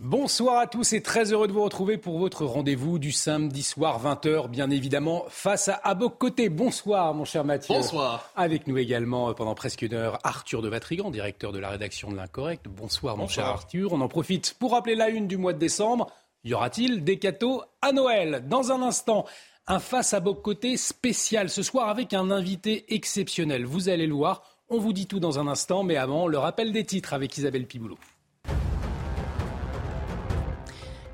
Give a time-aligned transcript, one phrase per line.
[0.00, 4.00] Bonsoir à tous et très heureux de vous retrouver pour votre rendez-vous du samedi soir
[4.00, 6.48] 20h, bien évidemment, face à Abok Côté.
[6.50, 7.74] Bonsoir mon cher Mathieu.
[7.74, 8.30] Bonsoir.
[8.36, 12.16] Avec nous également pendant presque une heure, Arthur de Vatrigan, directeur de la rédaction de
[12.16, 12.68] l'Incorrect.
[12.68, 13.92] Bonsoir mon cher Arthur.
[13.92, 16.06] On en profite pour rappeler la une du mois de décembre.
[16.44, 18.44] Y aura-t-il des cadeaux à Noël?
[18.46, 19.24] Dans un instant,
[19.66, 23.64] un face à Côté spécial ce soir avec un invité exceptionnel.
[23.64, 26.70] Vous allez le voir, on vous dit tout dans un instant, mais avant, le rappel
[26.70, 27.98] des titres avec Isabelle Piboulot.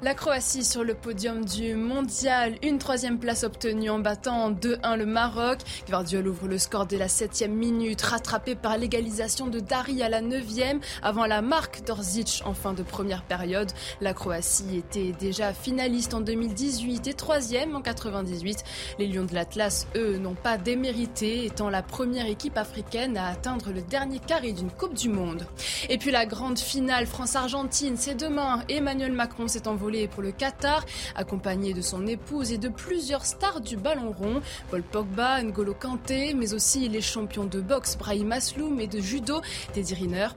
[0.04, 5.06] La Croatie sur le podium du mondial, une troisième place obtenue en battant 2-1 le
[5.06, 5.60] Maroc.
[5.88, 10.20] Guardiola ouvre le score dès la septième minute, rattrapé par l'égalisation de Dari à la
[10.20, 13.72] neuvième, avant la marque d'Orzic en fin de première période.
[14.02, 18.62] La Croatie était déjà finaliste en 2018 et troisième en 98.
[18.98, 23.72] Les Lions de l'Atlas, eux, n'ont pas démérité, étant la première équipe africaine à atteindre
[23.72, 25.46] le dernier carré d'une Coupe du Monde.
[25.88, 28.64] Et puis la grande finale France-Argentine, c'est demain.
[28.68, 33.60] Emmanuel Macron s'est envolé pour le Qatar, accompagné de son épouse et de plusieurs stars
[33.60, 38.80] du ballon rond, Paul Pogba, N'Golo Kanté, mais aussi les champions de boxe Brahim Asloum
[38.80, 39.40] et de judo
[39.72, 40.28] Teddy Riner.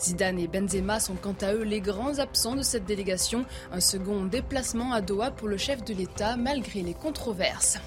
[0.00, 3.44] Zidane et Benzema sont quant à eux les grands absents de cette délégation.
[3.72, 7.78] Un second déplacement à Doha pour le chef de l'État malgré les controverses.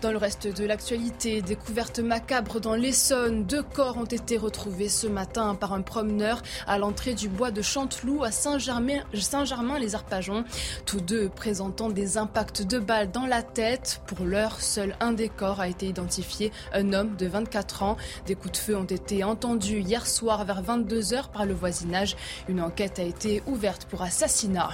[0.00, 5.08] Dans le reste de l'actualité, découverte macabre dans l'Essonne, deux corps ont été retrouvés ce
[5.08, 10.44] matin par un promeneur à l'entrée du bois de Chanteloup à Saint-Germain-les-Arpajons.
[10.86, 14.00] Tous deux présentant des impacts de balles dans la tête.
[14.06, 17.96] Pour l'heure, seul un des corps a été identifié, un homme de 24 ans.
[18.26, 22.16] Des coups de feu ont été entendus hier soir vers 22h par le voisinage.
[22.48, 24.70] Une enquête a été ouverte pour assassinat.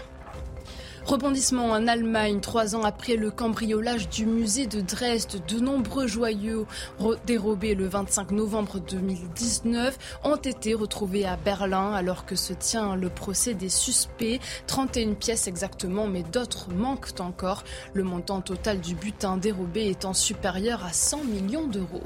[1.06, 6.66] Rebondissement en Allemagne, trois ans après le cambriolage du musée de Dresde, de nombreux joyaux
[7.26, 13.10] dérobés le 25 novembre 2019 ont été retrouvés à Berlin alors que se tient le
[13.10, 14.41] procès des suspects.
[14.66, 17.64] 31 pièces exactement, mais d'autres manquent encore.
[17.93, 22.00] Le montant total du butin dérobé étant supérieur à 100 millions d'euros.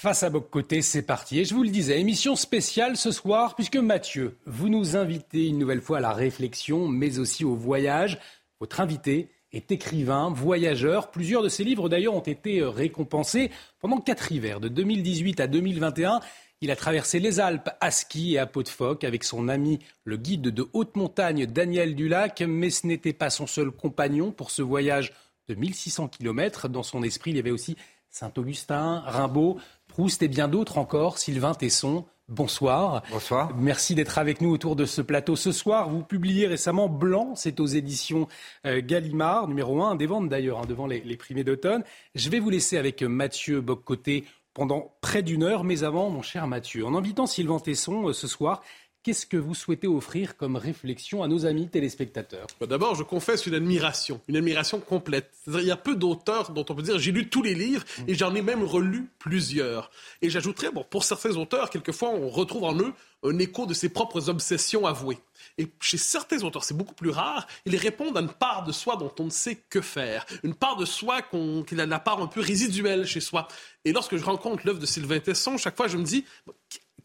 [0.00, 1.40] Face à Côté, c'est parti.
[1.40, 5.58] Et je vous le disais, émission spéciale ce soir, puisque Mathieu, vous nous invitez une
[5.58, 8.20] nouvelle fois à la réflexion, mais aussi au voyage.
[8.60, 11.10] Votre invité est écrivain, voyageur.
[11.10, 13.50] Plusieurs de ses livres, d'ailleurs, ont été euh, récompensés
[13.80, 16.20] pendant quatre hivers, de 2018 à 2021.
[16.60, 19.80] Il a traversé les Alpes à ski et à peau de phoque avec son ami,
[20.04, 22.40] le guide de haute montagne Daniel Dulac.
[22.46, 25.12] Mais ce n'était pas son seul compagnon pour ce voyage
[25.48, 26.68] de 1600 km.
[26.68, 27.76] Dans son esprit, il y avait aussi
[28.10, 29.58] Saint-Augustin, Rimbaud.
[29.98, 31.18] Proust et bien d'autres encore.
[31.18, 33.02] Sylvain Tesson, bonsoir.
[33.10, 33.52] Bonsoir.
[33.56, 35.88] Merci d'être avec nous autour de ce plateau ce soir.
[35.88, 38.28] Vous publiez récemment Blanc, c'est aux éditions
[38.64, 41.82] euh, Gallimard, numéro 1 des ventes d'ailleurs, hein, devant les, les primés d'automne.
[42.14, 46.46] Je vais vous laisser avec Mathieu Boccoté pendant près d'une heure, mais avant, mon cher
[46.46, 48.62] Mathieu, en invitant Sylvain Tesson euh, ce soir,
[49.08, 52.46] Qu'est-ce que vous souhaitez offrir comme réflexion à nos amis téléspectateurs?
[52.60, 55.30] Bah, D'abord, je confesse une admiration, une admiration complète.
[55.46, 58.14] il y a peu d'auteurs dont on peut dire j'ai lu tous les livres et
[58.14, 59.90] j'en ai même relu plusieurs.
[60.20, 62.92] Et j'ajouterais, bon, pour certains auteurs, quelquefois, on retrouve en eux
[63.22, 65.18] un écho de ses propres obsessions avouées.
[65.56, 68.96] Et chez certains auteurs, c'est beaucoup plus rare, ils répondent à une part de soi
[68.96, 72.26] dont on ne sait que faire, une part de soi qui a la part un
[72.26, 73.48] peu résiduelle chez soi.
[73.86, 76.26] Et lorsque je rencontre l'œuvre de Sylvain Tesson, chaque fois je me dis,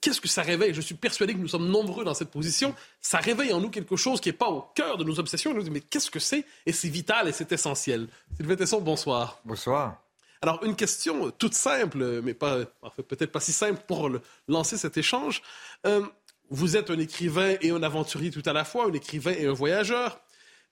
[0.04, 0.74] qu'est-ce que ça réveille?
[0.74, 2.76] Je suis persuadé que nous sommes nombreux dans cette position.
[3.00, 5.52] Ça réveille en nous quelque chose qui n'est pas au cœur de nos obsessions.
[5.52, 6.46] On nous dit, mais qu'est-ce que c'est?
[6.66, 8.10] Et c'est vital et c'est essentiel.
[8.36, 9.40] Sylvain Tesson, bonsoir.
[9.46, 10.02] Bonsoir.
[10.42, 12.66] Alors, une question toute simple, mais pas,
[13.08, 14.12] peut-être pas si simple pour
[14.50, 15.42] lancer cet échange.
[15.88, 16.06] Euh,
[16.50, 19.54] vous êtes un écrivain et un aventurier tout à la fois, un écrivain et un
[19.54, 20.20] voyageur.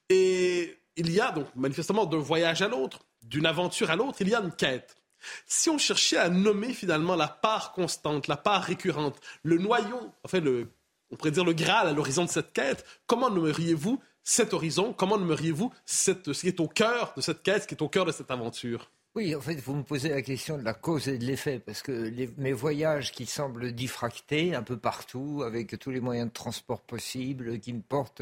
[0.10, 4.28] Et il y a donc manifestement d'un voyage à l'autre, d'une aventure à l'autre, il
[4.28, 4.98] y a une quête.
[5.46, 10.40] Si on cherchait à nommer finalement la part constante, la part récurrente, le noyau, enfin,
[10.40, 10.68] le,
[11.12, 14.94] on pourrait dire le Graal à l'horizon de cette quête, comment nommeriez-vous cet horizon?
[14.94, 18.06] Comment nommeriez-vous ce qui est au cœur de cette quête, ce qui est au cœur
[18.06, 18.92] de cette aventure?
[19.14, 21.82] Oui, en fait, vous me posez la question de la cause et de l'effet, parce
[21.82, 26.82] que mes voyages qui semblent diffractés un peu partout, avec tous les moyens de transport
[26.82, 28.22] possibles, qui me portent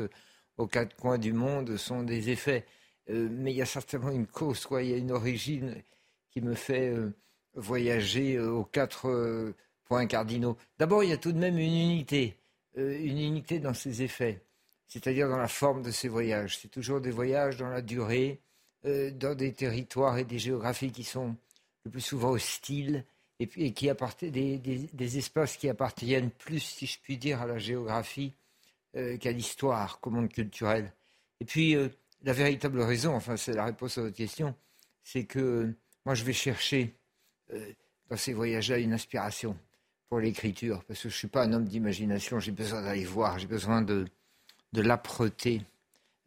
[0.57, 2.66] aux quatre coins du monde, sont des effets.
[3.12, 4.81] Euh, mais il y a certainement une cause, quoi.
[4.81, 5.75] Il y a une origine
[6.31, 7.12] qui me fait euh,
[7.56, 9.54] voyager aux quatre
[9.86, 10.58] points cardinaux.
[10.78, 12.38] D'abord, il y a tout de même une unité,
[12.76, 14.44] une unité dans ses effets,
[14.88, 16.60] c'est-à-dire dans la forme de ces voyages.
[16.60, 18.40] C'est toujours des voyages dans la durée,
[18.84, 21.36] dans des territoires et des géographies qui sont
[21.86, 23.04] le plus souvent hostiles
[23.40, 27.58] et, qui apportaient des, des, espaces qui appartiennent plus, si je puis dire, à la
[27.58, 28.34] géographie
[28.94, 30.94] qu'à l'histoire, qu'au monde culturel.
[31.42, 31.76] Et puis,
[32.24, 34.56] la véritable raison, enfin, c'est la réponse à votre question,
[35.04, 35.74] c'est que
[36.09, 36.95] moi, je vais chercher
[37.53, 37.71] euh,
[38.09, 39.56] dans ces voyages-là une inspiration
[40.07, 43.38] pour l'écriture, parce que je ne suis pas un homme d'imagination, j'ai besoin d'aller voir,
[43.38, 44.07] j'ai besoin de,
[44.73, 45.61] de l'âpreté,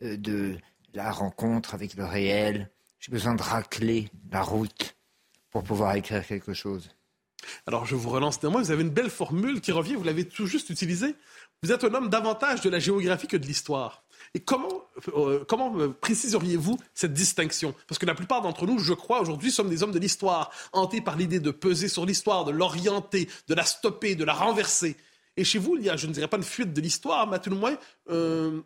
[0.02, 0.56] euh, de
[0.94, 2.70] la rencontre avec le réel,
[3.00, 4.94] j'ai besoin de racler la route
[5.50, 6.88] pour pouvoir écrire quelque chose.
[7.66, 8.62] Alors, je vous relance néanmoins.
[8.62, 11.16] Vous avez une belle formule qui revient, vous l'avez tout juste utilisée.
[11.64, 14.04] Vous êtes un homme davantage de la géographie que de l'histoire.
[14.34, 14.81] Et comment,
[15.14, 17.74] euh, comment euh, préciseriez-vous cette distinction?
[17.88, 21.00] Parce que la plupart d'entre nous, je crois, aujourd'hui, sommes des hommes de l'histoire, hantés
[21.00, 24.96] par l'idée de peser sur l'histoire, de l'orienter, de la stopper, de la renverser.
[25.36, 27.36] Et chez vous, il y a, je ne dirais pas une fuite de l'histoire, mais
[27.36, 27.76] à tout le moins,
[28.10, 28.60] euh,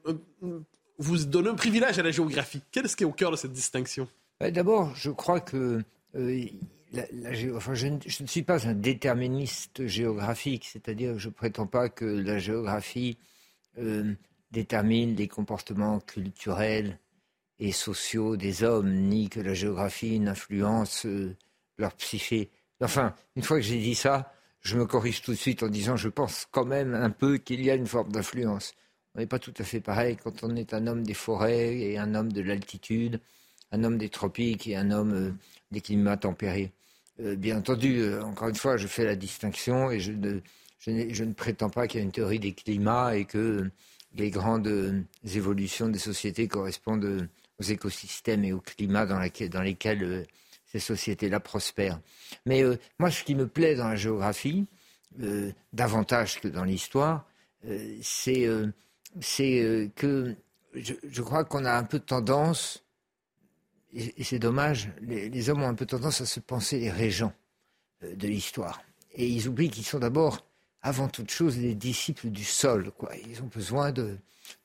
[0.98, 2.60] vous donnez un privilège à la géographie.
[2.72, 4.08] Qu'est-ce qui est au cœur de cette distinction?
[4.40, 5.82] D'abord, je crois que
[7.54, 11.66] enfin, je, ne, je, ne, suis pas un déterministe géographique, c'est-à-dire que je ne prétends
[11.66, 13.16] pas que la géographie
[14.50, 16.98] détermine les comportements culturels
[17.58, 21.34] et sociaux des hommes, ni que la géographie n'influence euh,
[21.78, 22.50] leur psyché.
[22.80, 25.96] Enfin, une fois que j'ai dit ça, je me corrige tout de suite en disant
[25.96, 28.74] je pense quand même un peu qu'il y a une forme d'influence.
[29.14, 31.98] On n'est pas tout à fait pareil quand on est un homme des forêts et
[31.98, 33.20] un homme de l'altitude,
[33.72, 35.32] un homme des tropiques et un homme euh,
[35.70, 36.72] des climats tempérés.
[37.20, 40.40] Euh, bien entendu, encore une fois, je fais la distinction et je ne,
[40.80, 43.70] je ne prétends pas qu'il y a une théorie des climats et que
[44.16, 47.28] les grandes euh, évolutions des sociétés correspondent euh,
[47.60, 49.18] aux écosystèmes et au climat dans,
[49.62, 50.24] lesquels euh,
[50.66, 52.00] ces sociétés-là prospèrent.
[52.44, 52.62] Mais
[52.98, 54.66] moi, ce qui me plaît dans la géographie,
[55.72, 57.26] davantage que dans l'histoire,
[58.02, 58.46] c'est
[59.94, 60.34] que
[60.74, 62.84] je, crois qu'on a un peu tendance,
[63.94, 67.32] et, c'est dommage, les, les, hommes ont un peu tendance à se penser les régents
[68.02, 68.82] de l'histoire.
[69.14, 70.46] Et ils oublient qu'ils sont d'abord
[70.86, 72.92] avant toute chose les disciples du sol.
[73.28, 74.18] Ils ont besoin de,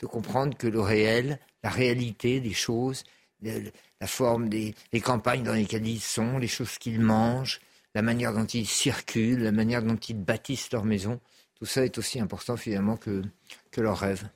[0.03, 3.03] comprendre que le réel, la réalité des choses,
[3.41, 7.59] la forme des campagnes dans lesquelles ils sont, les choses qu'ils mangent,
[7.95, 11.19] la manière dont ils circulent, la manière dont ils bâtissent leur maison,
[11.55, 13.23] tout ça est aussi important finalement que,
[13.71, 14.29] que leurs rêves.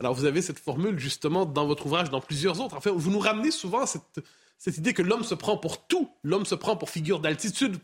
[0.00, 2.76] Alors vous avez cette formule justement dans votre ouvrage, dans plusieurs autres.
[2.76, 6.10] Enfin, vous nous ramenez souvent cette idée que l'homme se prend pour tout.
[6.24, 7.78] L'homme se prend pour figure d'altitude,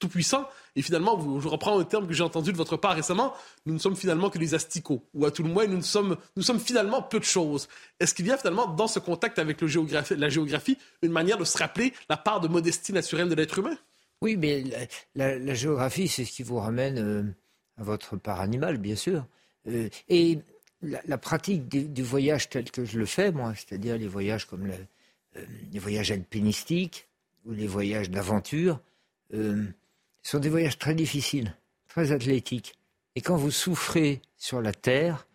[0.00, 0.48] tout-puissant.
[0.74, 3.34] Et finalement, je reprends un terme que j'ai entendu de votre part récemment,
[3.66, 6.42] nous ne sommes finalement que des asticots, ou à tout le moins, nous, sommes, nous
[6.42, 7.68] sommes finalement peu de choses.
[7.98, 11.58] Est-ce qu'il y a finalement, dans ce contact avec la géographie, une manière de se
[11.58, 13.76] rappeler la part de modestie naturelle de l'être humain?
[14.22, 14.64] Oui, mais
[15.14, 17.22] la, géographie, c'est ce qui vous ramène euh,
[17.78, 19.26] à votre part animale, bien sûr.
[19.66, 20.38] Euh, et
[20.82, 24.70] la, pratique du, voyage tel que je le fais, moi, c'est-à-dire les voyages comme
[25.36, 27.08] euh, les voyages alpinistiques
[27.46, 28.80] ou les voyages d'aventure,
[30.22, 31.56] ce sont des voyages très difficiles,
[31.88, 32.74] très athlétiques.
[33.16, 35.26] Et quand vous souffrez sur la terre,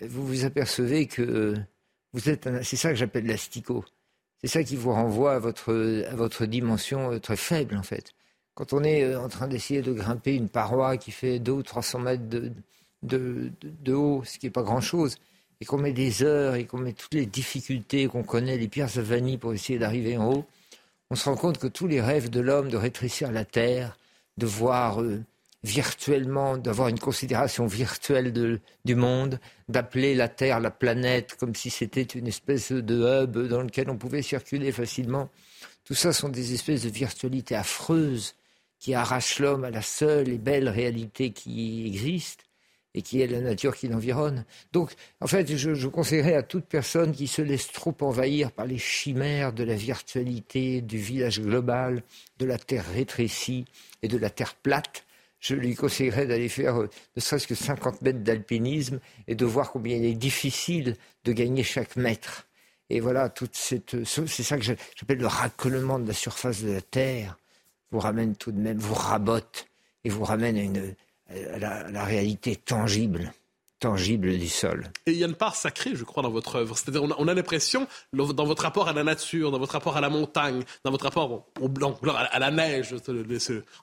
[0.00, 1.54] vous vous apercevez que
[2.12, 3.84] vous êtes c'est ça que j'appelle l'astico.
[4.42, 5.72] C'est ça qui vous renvoie à votre,
[6.10, 8.12] à votre dimension euh, très faible, en fait.
[8.54, 11.62] Quand on est euh, en train d'essayer de grimper une paroi qui fait 200 ou
[11.62, 12.50] 300 mètres de,
[13.04, 15.16] de, de, haut, ce qui n'est pas grand-chose,
[15.60, 18.98] et qu'on met des heures et qu'on met toutes les difficultés qu'on connaît, les pierres
[18.98, 20.44] à vanille pour essayer d'arriver en haut,
[21.10, 23.96] on se rend compte que tous les rêves de l'homme de rétrécir la terre,
[24.38, 25.24] de voir euh,
[25.62, 32.02] virtuellement, d'avoir une considération virtuelle du monde, d'appeler la Terre la planète comme si c'était
[32.02, 35.30] une espèce de hub dans lequel on pouvait circuler facilement.
[35.84, 38.34] Tout ça sont des espèces de virtualités affreuses
[38.78, 42.44] qui arrachent l'homme à la seule et belle réalité qui existe
[42.94, 44.44] et qui est la nature qui l'environne.
[44.72, 48.78] Donc, en fait, je, conseillerais à toute personne qui se laisse trop envahir par les
[48.78, 52.02] chimères de la virtualité, du village global,
[52.38, 53.64] de la terre rétrécie,
[54.02, 55.04] et de la terre plate,
[55.42, 59.72] je lui conseillerais d'aller faire euh, ne serait-ce que 50 mètres d'alpinisme et de voir
[59.72, 62.46] combien il est difficile de gagner chaque mètre.
[62.90, 66.80] Et voilà, toute cette, c'est ça que j'appelle le raclement de la surface de la
[66.80, 67.38] terre,
[67.90, 69.66] vous ramène tout de même, vous rabote
[70.04, 70.94] et vous ramène à, une,
[71.54, 71.58] à
[71.90, 73.32] la réalité tangible
[73.82, 74.92] tangible du sol.
[75.06, 76.78] Et il y a une part sacrée, je crois, dans votre œuvre.
[76.78, 80.08] C'est-à-dire, on a, l'impression, dans votre rapport à la nature, dans votre rapport à la
[80.08, 82.94] montagne, dans votre rapport au blanc, à la neige,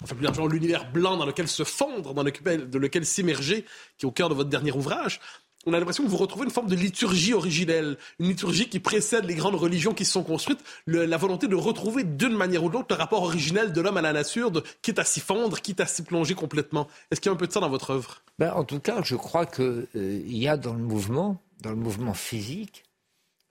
[0.02, 3.66] enfin plus largement l'univers blanc dans lequel se fondre, dans lequel, lequel s'immerger,
[3.98, 5.20] qui est au cœur de votre dernier ouvrage,
[5.66, 9.26] on a l'impression que vous retrouvez une forme de liturgie originelle, une liturgie qui précède
[9.26, 12.74] les grandes religions qui se sont construites, la volonté de retrouver d'une manière ou de
[12.74, 15.82] l'autre le rapport originel de l'homme à la nature, de, quitte à s'y fondre, quitte
[15.82, 16.88] à s'y plonger complètement.
[17.12, 18.22] Est-ce qu'il y a un peu de ça dans votre œuvre?
[18.40, 21.76] Ben, En tout cas, je crois qu'il euh, y a dans le mouvement, dans le
[21.76, 22.86] mouvement physique,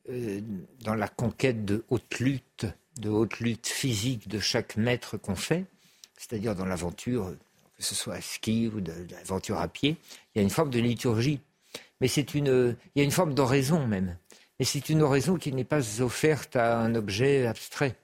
[0.08, 0.40] euh,
[0.82, 2.66] dans la conquête de haute lutte,
[2.98, 5.66] de haute lutte physique de chaque maître qu'on fait,
[6.16, 7.34] c'est-à-dire dans l'aventure,
[7.76, 9.98] que ce soit à ski ou de, de l'aventure à pied,
[10.34, 11.40] il y a une forme de liturgie
[12.00, 14.16] mais c'est une, il y a une forme d'oraison même.
[14.60, 17.94] Et c'est une oraison qui n'est pas offerte à un objet abstrait.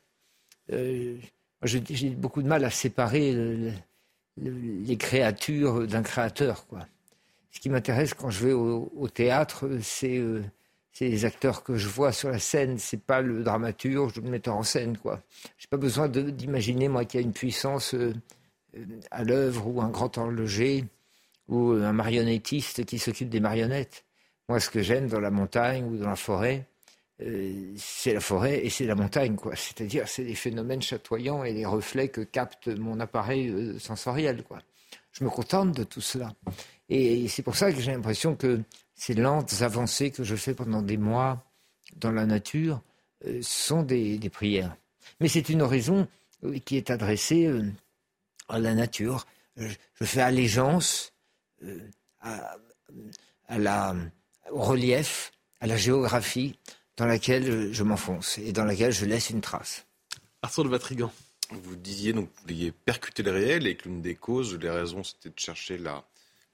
[0.72, 1.16] Euh,
[1.62, 3.34] j'ai beaucoup de mal à séparer
[4.36, 6.66] les créatures d'un créateur.
[6.66, 6.86] Quoi.
[7.50, 10.42] Ce qui m'intéresse quand je vais au, théâtre, euh,
[10.92, 12.78] c'est les acteurs que je vois sur la scène.
[12.78, 14.96] C'est pas le dramaturge ou le metteur en scène.
[14.98, 15.22] Quoi.
[15.58, 18.12] J'ai pas besoin d'imaginer moi qu'il y a une puissance euh,
[19.10, 20.84] à l'œuvre ou un grand horloger
[21.48, 24.04] ou un marionnettiste qui s'occupe des marionnettes.
[24.48, 26.66] Moi, ce que j'aime dans la montagne ou dans la forêt,
[27.22, 29.54] euh, c'est la forêt et c'est la montagne, quoi.
[29.56, 34.60] C'est-à-dire, c'est les phénomènes chatoyants et les reflets que capte mon appareil euh, sensoriel, quoi.
[35.12, 36.34] Je me contente de tout cela.
[36.88, 38.60] Et, c'est pour ça que j'ai l'impression que
[38.94, 41.44] ces lentes avancées que je fais pendant des mois
[41.96, 42.82] dans la nature
[43.26, 44.76] euh, sont des, des, prières.
[45.20, 46.08] Mais c'est une oraison
[46.64, 47.50] qui est adressée
[48.48, 49.24] à la nature.
[49.56, 51.13] Je fais allégeance
[52.20, 52.56] à,
[53.58, 53.94] la,
[54.50, 56.58] au relief, à la géographie
[56.96, 59.86] dans laquelle je m'enfonce et dans laquelle je laisse une trace.
[60.42, 61.12] Arthur de Vatrigan.
[61.50, 64.70] Vous disiez donc que vous vouliez percuter le réel et que l'une des causes, les
[64.70, 65.78] raisons, c'était de chercher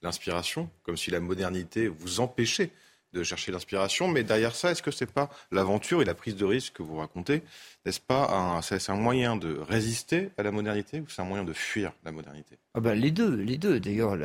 [0.03, 2.71] l'inspiration, comme si la modernité vous empêchait
[3.13, 4.09] de chercher l'inspiration.
[4.09, 6.83] Mais derrière ça, est-ce que ce n'est pas l'aventure et la prise de risque que
[6.83, 7.43] vous racontez
[7.85, 11.45] N'est-ce pas un, c'est un moyen de résister à la modernité ou c'est un moyen
[11.45, 12.59] de fuir la modernité?
[12.75, 13.81] Ah ben, Les deux, les deux.
[13.81, 14.17] D'ailleurs,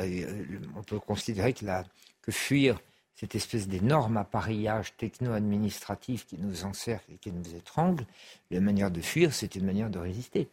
[0.76, 1.66] on peut considérer que,
[2.22, 2.80] que fuir
[3.16, 8.06] cette espèce d'énorme appareillage techno-administratif qui nous encercle et qui nous étrangle,
[8.52, 10.50] la manière de fuir, c'est une manière de résister.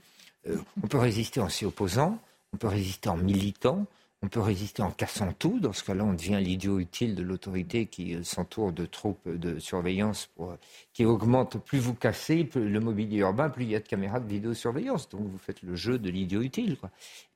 [0.46, 2.20] Euh, on peut résister en s'y opposant,
[2.52, 3.86] on peut résister en militant,
[4.22, 5.58] on peut résister en cassant tout.
[5.58, 9.58] Dans ce cas-là, on devient l'idiot utile de l'autorité qui euh, s'entoure de troupes de
[9.58, 10.56] surveillance pour,
[10.92, 11.58] qui augmente.
[11.64, 15.08] Plus vous cassez le mobilier urbain, plus il y a de caméras de vidéosurveillance.
[15.08, 16.76] Donc vous faites le jeu de l'idiot utile.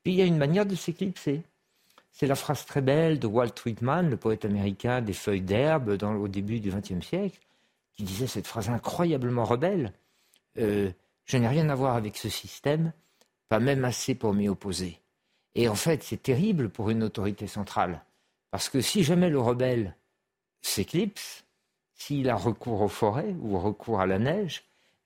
[0.03, 1.43] Puis il y a une manière de s'éclipser.
[2.13, 6.29] C'est la phrase très belle de Walt Whitman, le poète américain des feuilles d'herbe au
[6.29, 7.39] début du XXe siècle,
[7.93, 9.93] qui disait cette phrase incroyablement rebelle.
[10.57, 10.91] Euh,
[11.27, 12.93] je n'ai rien à voir avec ce système,
[13.51, 14.99] pas même assez pour m'y opposer.
[15.57, 18.03] Et en fait, c'est terrible pour une autorité centrale.
[18.51, 19.97] Parce que si jamais le rebelle
[20.61, 21.45] s'éclipse,
[21.95, 24.65] s'il a recours aux forêts ou recours à la neige,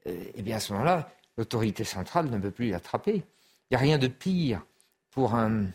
[0.08, 3.14] euh, eh bien à ce moment-là, l'autorité centrale ne peut plus l'attraper.
[3.14, 3.22] Il
[3.70, 4.66] n'y a rien de pire
[5.12, 5.66] pour un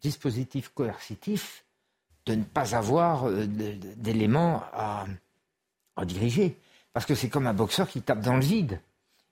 [0.00, 1.64] dispositif coercitif
[2.26, 5.06] de ne pas avoir euh, d'éléments à,
[5.94, 6.56] à diriger.
[6.92, 8.80] Parce que c'est comme un boxeur qui tape dans le vide.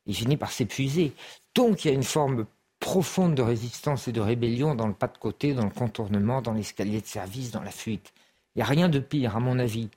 [0.07, 1.13] Il finit par s'épuiser.
[1.57, 2.47] Donc il y a une forme
[2.83, 6.53] profonde de résistance et de rébellion dans le pas de côté, dans le contournement, dans
[6.53, 8.13] l'escalier de service, dans la fuite.
[8.55, 9.89] Il n'y a rien de pire, à mon avis,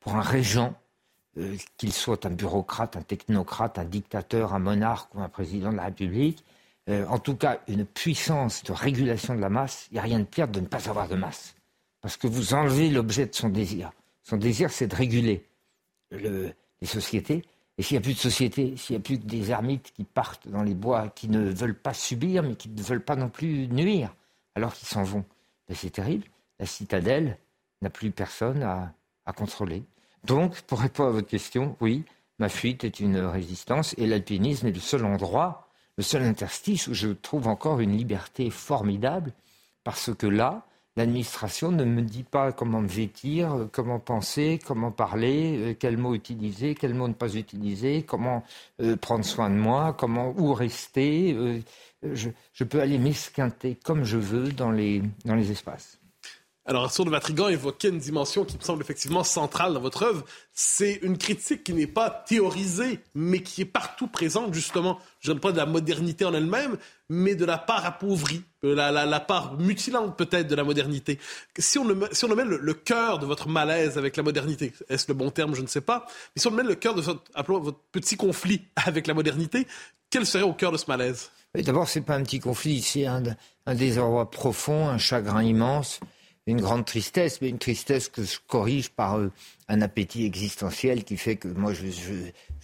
[0.00, 0.74] pour un régent,
[1.36, 5.76] euh, qu'il soit un bureaucrate, un technocrate, un dictateur, un monarque ou un président de
[5.76, 6.42] la République,
[6.88, 10.18] euh, en tout cas une puissance de régulation de la masse, il n'y a rien
[10.18, 11.54] de pire de ne pas avoir de masse.
[12.00, 13.92] Parce que vous enlevez l'objet de son désir.
[14.22, 15.44] Son désir, c'est de réguler
[16.10, 16.54] les
[16.86, 17.44] sociétés
[17.80, 20.04] et s'il n'y a plus de société, s'il n'y a plus que des ermites qui
[20.04, 23.30] partent dans les bois, qui ne veulent pas subir, mais qui ne veulent pas non
[23.30, 24.14] plus nuire,
[24.54, 25.24] alors qu'ils s'en vont,
[25.66, 26.26] ben, c'est terrible.
[26.58, 27.38] La citadelle
[27.80, 28.92] n'a plus personne à,
[29.24, 29.82] à contrôler.
[30.24, 32.04] Donc, pour répondre à votre question, oui,
[32.38, 36.92] ma fuite est une résistance et l'alpinisme est le seul endroit, le seul interstice où
[36.92, 39.32] je trouve encore une liberté formidable,
[39.84, 40.66] parce que là,
[41.00, 45.96] L'administration ne me dit pas comment me vêtir, euh, comment penser, comment parler, euh, quels
[45.96, 48.44] mots utiliser, quels mots ne pas utiliser, comment
[48.82, 51.34] euh, prendre soin de moi, comment où rester.
[52.02, 55.99] je, peux aller m'esquinter comme je veux dans les, dans les espaces.
[56.70, 60.24] Alors, Arthur de Vatrigan évoquait une dimension qui me semble effectivement centrale dans votre œuvre.
[60.52, 65.00] C'est une critique qui n'est pas théorisée, mais qui est partout présente, justement.
[65.18, 66.76] Je ne pas de la modernité en elle-même,
[67.08, 71.18] mais de la part appauvrie, la, la, part mutilante peut-être de la modernité.
[71.58, 75.56] Si on, met le, cœur de votre malaise avec la modernité, est-ce le bon terme,
[75.56, 78.62] je ne sais pas, mais si on met le cœur de votre, votre petit conflit
[78.76, 79.66] avec la modernité,
[80.08, 81.32] quel serait au cœur de ce malaise?
[81.52, 83.24] D'abord, ce n'est pas un petit conflit, c'est un,
[83.66, 85.98] un désarroi profond, un chagrin immense
[86.50, 89.30] une grande tristesse, mais une tristesse que je corrige par euh,
[89.68, 91.86] un appétit existentiel qui fait que moi je,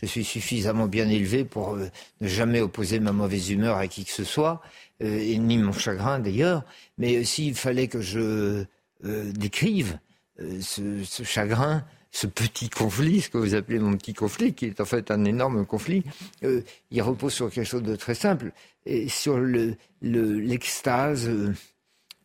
[0.07, 1.89] suis suffisamment bien élevé pour euh,
[2.21, 4.61] ne jamais opposer ma mauvaise humeur à qui que ce soit,
[5.03, 6.65] euh, et ni mon chagrin d'ailleurs.
[6.99, 8.65] Mais s'il fallait que je
[9.05, 9.99] décrive
[10.61, 14.85] ce, chagrin, ce petit conflit, ce que vous appelez mon petit conflit, qui est en
[14.85, 16.03] fait un énorme conflit,
[16.43, 18.53] il repose sur quelque chose de très simple,
[19.09, 19.39] sur
[20.01, 21.55] l'extase le,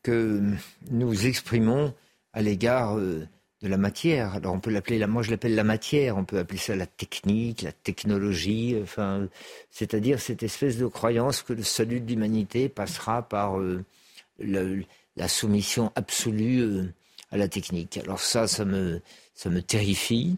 [0.03, 0.41] que
[0.89, 1.93] nous exprimons
[2.33, 2.97] à l'égard
[3.61, 4.35] de la matière.
[4.35, 6.87] Alors on peut l'appeler, la, moi je l'appelle la matière, on peut appeler ça la
[6.87, 9.27] technique, la technologie, enfin,
[9.69, 13.83] c'est-à-dire cette espèce de croyance que le salut de l'humanité passera par euh,
[14.39, 16.93] la soumission absolue euh,
[17.29, 17.97] à la technique.
[17.97, 19.01] Alors ça, ça me,
[19.35, 20.37] ça me terrifie,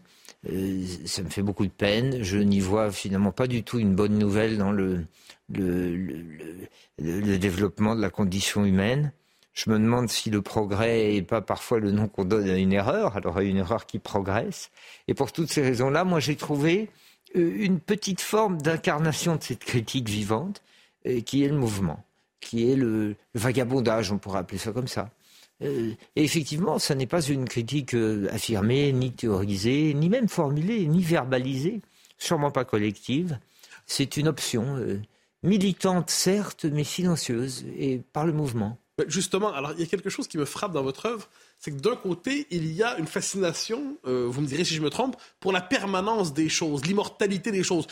[0.50, 2.22] euh, ça me fait beaucoup de peine.
[2.22, 5.06] Je n'y vois finalement pas du tout une bonne nouvelle dans le
[6.98, 9.12] développement de la condition humaine.
[9.54, 12.72] Je me demande si le progrès n'est pas parfois le nom qu'on donne à une
[12.72, 14.70] erreur, alors à une erreur qui progresse.
[15.06, 16.90] Et pour toutes ces raisons-là, moi j'ai trouvé
[17.36, 20.60] euh, une petite forme d'incarnation de cette critique vivante,
[21.06, 22.04] euh, qui est le mouvement,
[22.40, 25.10] qui est le, vagabondage, on pourrait appeler ça comme ça.
[25.62, 27.94] Euh, et effectivement, ça n'est pas une critique
[28.32, 31.80] affirmée, ni théorisée, ni même formulée, ni verbalisée,
[32.18, 33.38] sûrement pas collective.
[33.86, 34.78] C'est une option
[35.44, 38.78] militante, certes, mais silencieuse, et par le mouvement.
[39.08, 41.80] Justement, alors il y a quelque chose qui me frappe dans votre œuvre, c'est que
[41.80, 45.16] d'un côté, il y a une fascination, euh, vous me direz si je me trompe,
[45.40, 47.88] pour la permanence des choses, l'immortalité des choses.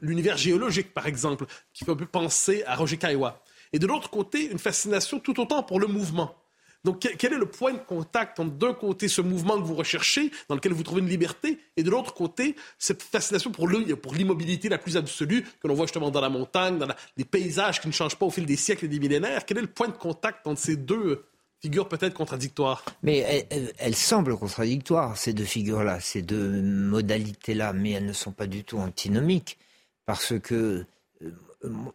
[0.00, 3.42] L'univers géologique, par exemple, qui fait un peu penser à Roger Caillois.
[3.74, 6.34] Et de l'autre côté, une fascination tout autant pour le mouvement.
[6.84, 10.30] Donc, quel est le point de contact entre d'un côté ce mouvement que vous recherchez,
[10.48, 14.78] dans lequel vous trouvez une liberté, et de l'autre côté cette fascination pour l'immobilité la
[14.78, 18.16] plus absolue que l'on voit justement dans la montagne, dans les paysages qui ne changent
[18.16, 19.46] pas au fil des siècles et des millénaires?
[19.46, 21.24] Quel est le point de contact entre ces deux
[21.60, 22.84] figures peut-être contradictoires?
[23.02, 23.46] Mais
[23.78, 28.62] elles, semblent contradictoires, ces deux figures-là, ces deux modalités-là, mais elles ne sont pas du
[28.62, 29.58] tout antinomiques,
[30.04, 30.84] parce que
[31.22, 31.30] euh,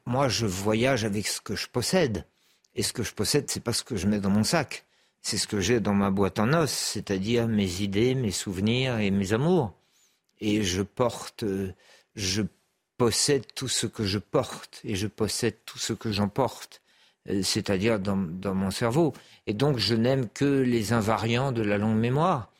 [0.06, 2.26] moi, je voyage avec ce que je possède.
[2.76, 4.86] Et ce que je possède, c'est pas ce que je mets dans mon sac.
[5.22, 9.12] C'est ce que j'ai dans ma boîte en os, c'est-à-dire mes idées, mes souvenirs et
[9.12, 9.74] mes amours.
[10.40, 11.44] Et je porte,
[12.16, 12.44] je
[12.98, 16.82] possède tout ce que je porte et je possède tout ce que j'emporte,
[17.30, 19.14] euh, c'est-à-dire dans, dans, mon cerveau.
[19.48, 22.52] Et donc je n'aime que les invariants de la longue mémoire,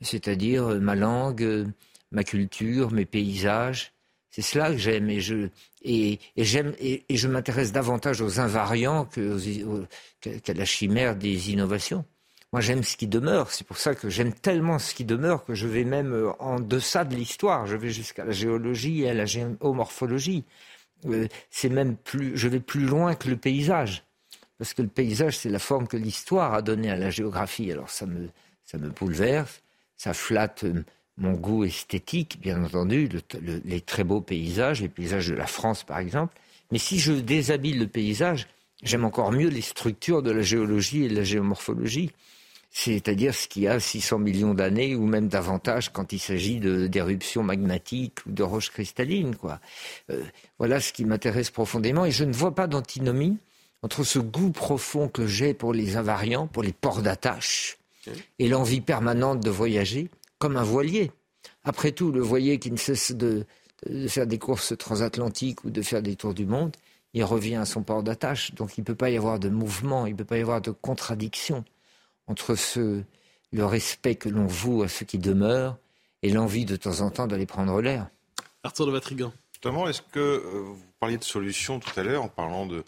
[0.00, 1.66] c'est-à-dire ma langue,
[2.12, 3.92] ma culture, mes paysages,
[4.36, 9.08] c'est cela que j'aime et je m'intéresse davantage aux invariants
[10.20, 12.04] qu'à la chimère des innovations.
[12.52, 13.50] Moi, j'aime ce qui demeure.
[13.50, 16.60] C'est pour ça que j'aime tellement ce qui demeure que je vais même euh, en
[16.60, 17.66] deçà de l'histoire.
[17.66, 20.44] Je vais jusqu'à la géologie et à la géomorphologie.
[21.06, 24.04] Euh, c'est même plus, je vais plus loin que le paysage,
[24.58, 27.72] parce que le paysage, c'est la forme que l'histoire a donnée à la géographie.
[27.72, 28.28] Alors ça me,
[28.66, 29.62] ça me bouleverse,
[29.96, 30.84] ça flatte euh,
[31.18, 33.08] mon goût esthétique, bien entendu,
[33.64, 36.34] les très beaux paysages, les paysages de la France par exemple.
[36.70, 38.48] Mais si je déshabille le paysage,
[38.82, 42.10] j'aime encore mieux les structures de la géologie et de la géomorphologie.
[42.70, 48.26] C'est-à-dire ce qui a 600 millions d'années ou même davantage quand il s'agit d'éruptions magmatiques
[48.26, 49.34] ou de roches cristallines.
[49.36, 49.60] Quoi.
[50.10, 50.22] Euh,
[50.58, 53.38] voilà ce qui m'intéresse profondément et je ne vois pas d'antinomie
[53.82, 57.78] entre ce goût profond que j'ai pour les invariants, pour les ports d'attache,
[58.38, 61.12] et l'envie permanente de voyager, comme un voilier.
[61.64, 63.46] Après tout, le voilier qui ne cesse de,
[64.08, 66.76] faire des courses transatlantiques ou de faire des tours du monde,
[67.14, 68.54] il revient à son port d'attache.
[68.54, 70.60] Donc il ne peut pas y avoir de mouvement, il ne peut pas y avoir
[70.60, 71.64] de contradiction
[72.26, 73.02] entre ce,
[73.52, 75.78] le respect que l'on voue à ce qui demeure
[76.22, 78.08] et l'envie de temps en temps d'aller prendre l'air.
[78.62, 79.32] Arthur de Vatrigan.
[79.54, 82.84] Notamment, est-ce que euh, vous parliez de solutions tout à l'heure en parlant de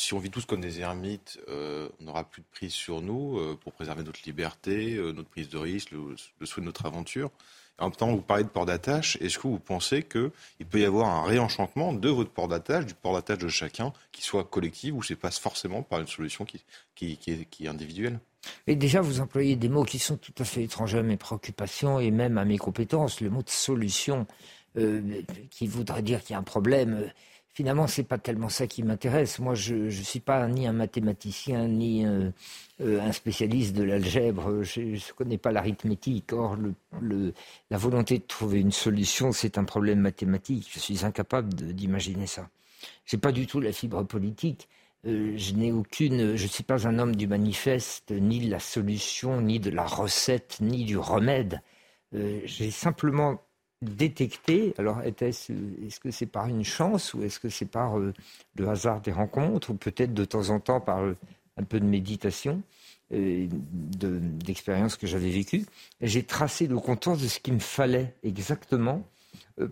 [0.00, 3.38] si on vit tous comme des ermites, euh, on n'aura plus de prise sur nous
[3.38, 6.86] euh, pour préserver notre liberté, euh, notre prise de risque, le, le, souhait de notre
[6.86, 7.30] aventure.
[7.78, 9.16] En même temps, vous parlez de port d'attache.
[9.20, 12.94] Est-ce que vous pensez qu'il peut y avoir un réenchantement de votre port d'attache, du
[12.94, 16.62] port d'attache de chacun, qui soit collectif ou c'est passe forcément par une solution qui,
[17.02, 18.20] est, individuelle?
[18.66, 22.00] Et déjà, vous employez des mots qui sont tout à fait étrangers à mes préoccupations
[22.00, 23.20] et même à mes compétences.
[23.20, 24.26] Le mot de solution,
[25.50, 27.10] qui voudrait dire qu'il y a un problème,
[27.52, 29.38] finalement, c'est pas tellement ça qui m'intéresse.
[29.38, 32.30] Moi, je ne suis pas ni un mathématicien, ni euh,
[32.80, 34.62] un spécialiste de l'algèbre.
[34.62, 36.32] Je ne connais pas l'arithmétique.
[36.32, 36.56] Or,
[37.02, 40.68] la volonté de trouver une solution, c'est un problème mathématique.
[40.72, 42.48] Je suis incapable d'imaginer ça.
[43.04, 44.68] Je n'ai pas du tout la fibre politique.
[45.06, 48.60] Euh, je n'ai aucune, je ne suis pas un homme du manifeste, ni de la
[48.60, 51.62] solution, ni de la recette, ni du remède.
[52.14, 53.40] Euh, j'ai simplement
[53.82, 58.12] détecter, alors est-ce est que c'est par une chance ou est-ce que c'est par euh,
[58.56, 61.16] le hasard des rencontres ou peut-être de temps en temps par euh,
[61.56, 62.62] un peu de méditation,
[63.12, 65.64] euh, d'expériences que j'avais vécues,
[66.00, 69.02] j'ai tracé le contour de ce qu'il me fallait exactement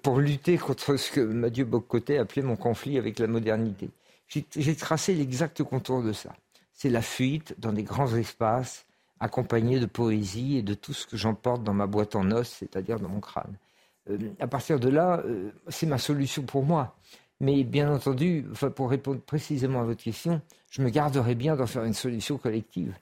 [0.03, 3.89] pour lutter contre ce que Mathieu Boccoté appelait mon conflit avec la modernité.
[4.29, 6.35] J'ai tracé l'exact contour de ça.
[6.75, 8.85] C'est la fuite dans des grands espaces
[9.21, 13.01] accompagné de poésie et de tout ce que j'emporte dans ma boîte en os, c'est-à-dire
[13.01, 13.57] dans mon crâne.
[14.11, 16.97] Euh, à partir de là, euh, c'est ma solution pour moi.
[17.41, 18.45] Mais bien entendu,
[18.75, 20.41] pour répondre précisément à votre question,
[20.71, 22.93] je me garderai bien d'en faire une solution collective.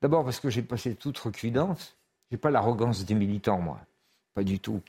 [0.00, 1.96] D'abord parce que j'ai passé toute recudance.
[2.30, 3.80] Je n'ai pas l'arrogance des militants, moi.
[4.34, 4.80] Pas du tout.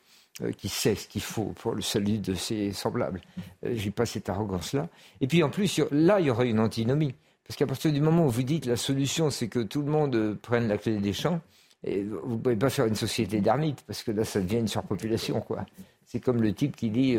[0.41, 3.21] Euh, qui sait ce qu'il faut pour le salut de ses semblables.
[3.65, 4.87] Euh, j'ai pas cette arrogance-là.
[5.19, 7.13] Et puis en plus, là, il y aurait une antinomie.
[7.45, 10.37] Parce qu'à partir du moment où vous dites la solution, c'est que tout le monde
[10.41, 11.41] prenne la clé des champs,
[11.83, 15.41] vous ne pouvez pas faire une société d'ermites, parce que là, ça devient une surpopulation.
[15.41, 15.65] quoi.
[16.05, 17.17] C'est comme le type qui dit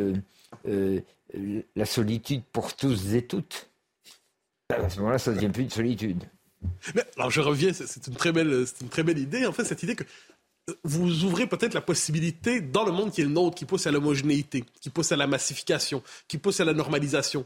[1.74, 3.70] la solitude pour tous et toutes.
[4.68, 6.24] À ce moment-là, ça ne devient plus une solitude.
[7.16, 9.96] alors je reviens, c'est une, très belle, une très belle idée, en fait, cette idée
[9.96, 10.04] que
[10.84, 13.90] vous ouvrez peut-être la possibilité dans le monde qui est le nôtre, qui pousse à
[13.90, 17.44] l'homogénéité, qui pousse à la massification, qui pousse à la normalisation.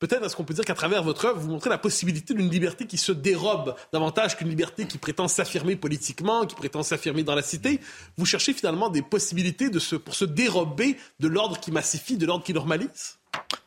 [0.00, 2.86] Peut-être est-ce qu'on peut dire qu'à travers votre œuvre, vous montrez la possibilité d'une liberté
[2.86, 7.42] qui se dérobe davantage qu'une liberté qui prétend s'affirmer politiquement, qui prétend s'affirmer dans la
[7.42, 7.80] cité.
[8.16, 12.26] Vous cherchez finalement des possibilités de se, pour se dérober de l'ordre qui massifie, de
[12.26, 13.18] l'ordre qui normalise?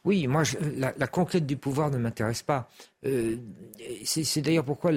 [0.03, 0.43] Oui, moi,
[0.77, 2.69] la, conquête du pouvoir ne m'intéresse pas.
[3.05, 3.37] Euh,
[4.03, 4.91] c'est d'ailleurs pourquoi,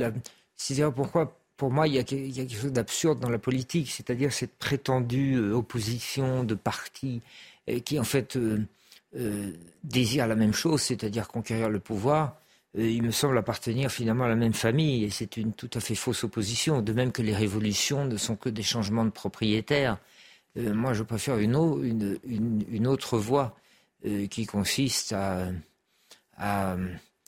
[0.94, 5.36] pourquoi pour moi, il y, a, quelque chose d'absurde dans la politique, c'est-à-dire cette prétendue
[5.36, 7.22] euh, opposition de partis
[7.68, 8.38] euh, qui, en fait,
[9.82, 12.36] désirent la même chose, c'est-à-dire conquérir le pouvoir.
[12.74, 15.94] il me semble appartenir finalement à la même famille, et c'est une tout à fait
[15.94, 19.98] fausse opposition, de même que les révolutions ne sont que des changements de propriétaires.
[20.56, 23.56] moi, je préfère une, autre voie
[24.30, 25.48] qui consiste à,
[26.36, 26.76] à,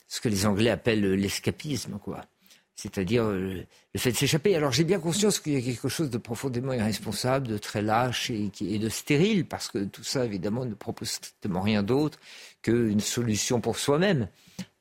[0.07, 2.25] ce que les Anglais appellent l'escapisme, quoi
[2.75, 4.55] c'est-à-dire euh, le fait de s'échapper.
[4.55, 8.29] Alors j'ai bien conscience qu'il y a quelque chose de profondément irresponsable, de très lâche
[8.29, 12.19] et, de stérile, parce que tout ça, évidemment, ne propose strictement rien d'autre
[12.61, 14.27] qu'une solution pour soi-même.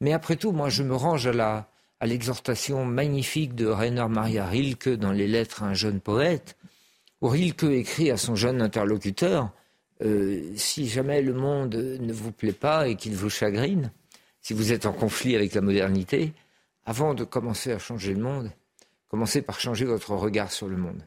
[0.00, 1.68] Mais après tout, moi, je me range à
[2.02, 6.56] à l'exhortation magnifique de Rainer Maria Rilke dans les lettres à un jeune poète,
[7.20, 9.52] où Rilke écrit à son jeune interlocuteur
[10.04, 13.92] euh, si jamais le monde ne vous plaît pas et qu'il vous chagrine,
[14.40, 16.32] si vous êtes en conflit avec la modernité,
[16.84, 18.50] avant de commencer à changer le monde,
[19.08, 21.06] commencez par changer votre regard sur le monde.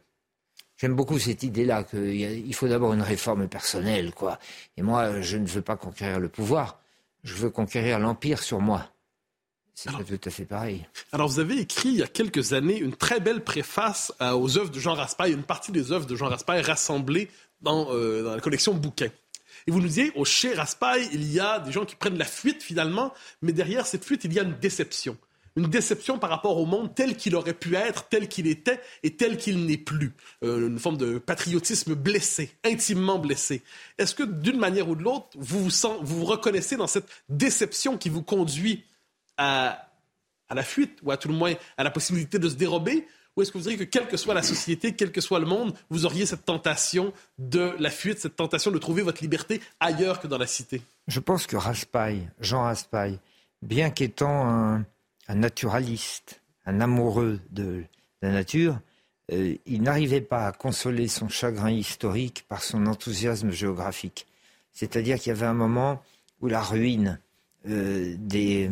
[0.77, 4.39] J'aime beaucoup cette idée-là qu'il faut d'abord une réforme personnelle, quoi.
[4.75, 6.81] Et moi, je ne veux pas conquérir le pouvoir,
[7.23, 8.89] je veux conquérir l'empire sur moi.
[9.73, 10.85] C'est pas tout à fait pareil.
[11.11, 14.57] Alors, vous avez écrit il y a quelques années une très belle préface euh, aux
[14.57, 17.29] œuvres de Jean Raspail, une partie des œuvres de Jean Raspail rassemblées
[17.61, 19.09] dans, euh, dans la collection Bouquin.
[19.67, 22.25] Et vous nous disiez, au chez Raspail, il y a des gens qui prennent la
[22.25, 25.17] fuite finalement, mais derrière cette fuite, il y a une déception
[25.55, 29.15] une déception par rapport au monde tel qu'il aurait pu être, tel qu'il était et
[29.15, 30.13] tel qu'il n'est plus.
[30.43, 33.63] Euh, une forme de patriotisme blessé, intimement blessé.
[33.97, 38.09] Est-ce que d'une manière ou de l'autre, vous vous, vous reconnaissez dans cette déception qui
[38.09, 38.83] vous conduit
[39.37, 39.89] à,
[40.49, 43.07] à la fuite ou à tout le moins à la possibilité de se dérober?
[43.35, 45.45] Ou est-ce que vous diriez que quelle que soit la société, quel que soit le
[45.45, 50.21] monde, vous auriez cette tentation de la fuite, cette tentation de trouver votre liberté ailleurs
[50.21, 50.81] que dans la cité?
[51.07, 53.19] Je pense que Raspail, Jean Raspail,
[53.61, 54.85] bien qu'étant un,
[55.27, 57.83] un naturaliste, un amoureux de
[58.21, 58.79] la nature,
[59.31, 64.27] euh, il n'arrivait pas à consoler son chagrin historique par son enthousiasme géographique.
[64.73, 66.01] C'est-à-dire qu'il y avait un moment
[66.41, 67.19] où la ruine
[67.67, 68.69] euh, des,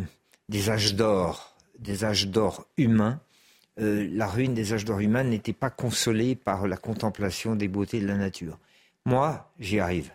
[0.67, 3.19] âges d'or, des âges d'or humains,
[3.79, 7.99] euh, la ruine des âges d'or humains n'était pas consolée par la contemplation des beautés
[7.99, 8.59] de la nature.
[9.05, 10.11] Moi, j'y arrive.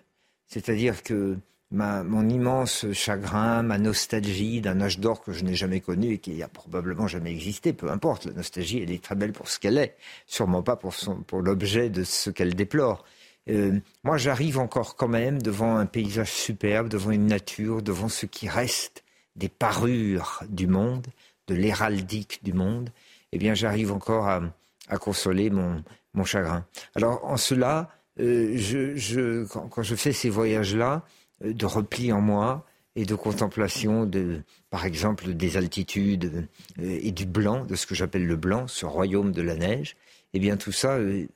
[0.46, 1.36] C'est-à-dire que
[1.70, 6.42] mon immense chagrin, ma nostalgie d'un âge d'or que je n'ai jamais connu et qui
[6.42, 9.78] a probablement jamais existé, peu importe, la nostalgie, elle est très belle pour ce qu'elle
[9.78, 10.94] est, sûrement pas pour,
[11.26, 13.04] pour l'objet de ce qu'elle déplore.
[13.50, 18.26] Euh, moi, j'arrive encore quand même devant un paysage superbe, devant une nature, devant ce
[18.26, 19.04] qui reste
[19.36, 21.06] des parures du monde,
[21.46, 22.90] de l'héraldique du monde.
[23.32, 24.40] Eh bien, j'arrive encore à,
[24.98, 25.82] consoler mon,
[26.14, 26.64] mon chagrin.
[26.94, 31.02] Alors, en cela, euh, je, quand, je fais ces voyages-là,
[31.40, 32.66] de repli en moi
[32.98, 36.48] et de contemplation de, par exemple, des altitudes
[36.80, 39.96] euh, et du blanc, de ce que j'appelle le blanc, ce royaume de la neige,
[40.34, 41.26] eh bien tout ça euh,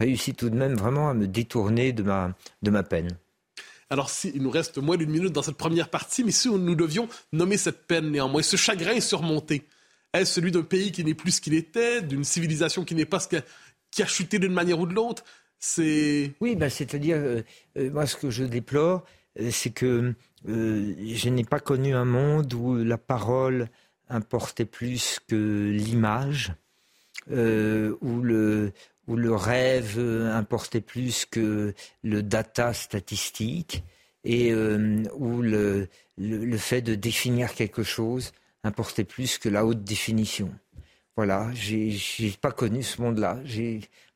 [0.00, 3.16] réussit tout de même vraiment à me détourner de ma, de ma peine.
[3.88, 6.74] Alors, si, il nous reste moins d'une minute dans cette première partie, mais si nous
[6.74, 9.62] devions nommer cette peine néanmoins, ce chagrin surmonté,
[10.12, 13.20] est-ce celui d'un pays qui n'est plus ce qu'il était, d'une civilisation qui n'est pas
[13.20, 13.28] ce
[13.92, 15.22] qui a chuté d'une manière ou de l'autre?
[15.60, 17.44] C'est oui, ben, c'est-à-dire
[17.76, 20.14] moi ce que je déplore, euh, c'est que
[20.48, 23.68] euh, je n'ai pas connu un monde où la parole
[24.08, 26.52] importait plus que l'image,
[27.30, 28.72] euh, où, le,
[29.08, 33.82] où le rêve importait plus que le data statistique,
[34.24, 38.32] et où le, le, fait de définir quelque chose
[38.64, 40.50] importait plus que la haute définition.
[41.14, 41.96] voilà, j'ai
[42.40, 43.38] pas connu ce monde-là.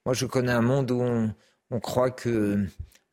[0.05, 1.03] Moi, je connais un monde où
[1.71, 2.67] on, croit que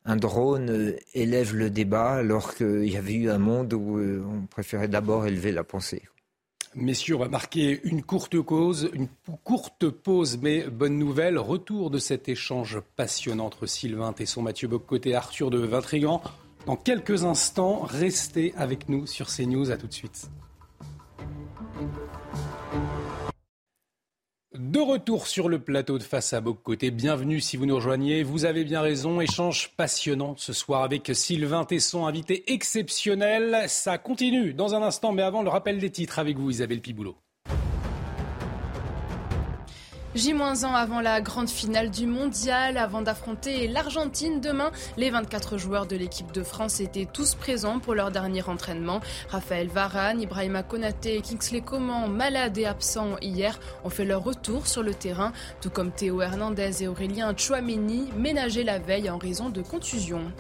[0.08, 4.88] un drone élève le débat, alors qu'il y avait eu un monde où on préférait
[4.88, 6.02] d'abord élever la pensée.
[6.76, 9.08] Messieurs, on va marquer une courte cause, une
[9.44, 11.38] courte pause, mais bonne nouvelle.
[11.38, 16.22] Retour de cet échange passionnant entre Sylvain Tesson, Mathieu Boccoté et Arthur de Vintrigan.
[16.66, 19.72] Dans quelques instants, restez avec nous sur CNews.
[19.72, 20.30] À tout de suite.
[24.78, 28.22] De retour sur le plateau de Face à Côté, bienvenue si vous nous rejoignez.
[28.22, 33.66] Vous avez bien raison, échange passionnant ce soir avec Sylvain Tesson, invité exceptionnel.
[33.70, 37.16] Ça continue dans un instant, mais avant le rappel des titres avec vous Isabelle Piboulot.
[40.18, 44.72] J-1 avant la grande finale du mondial, avant d'affronter l'Argentine demain.
[44.98, 49.00] Les 24 joueurs de l'équipe de France étaient tous présents pour leur dernier entraînement.
[49.30, 54.82] Raphaël Varane, Ibrahima Konaté, Kingsley Coman, malades et absents hier, ont fait leur retour sur
[54.82, 59.62] le terrain, tout comme Théo Hernandez et Aurélien Chouameni, ménagés la veille en raison de
[59.62, 60.32] contusions.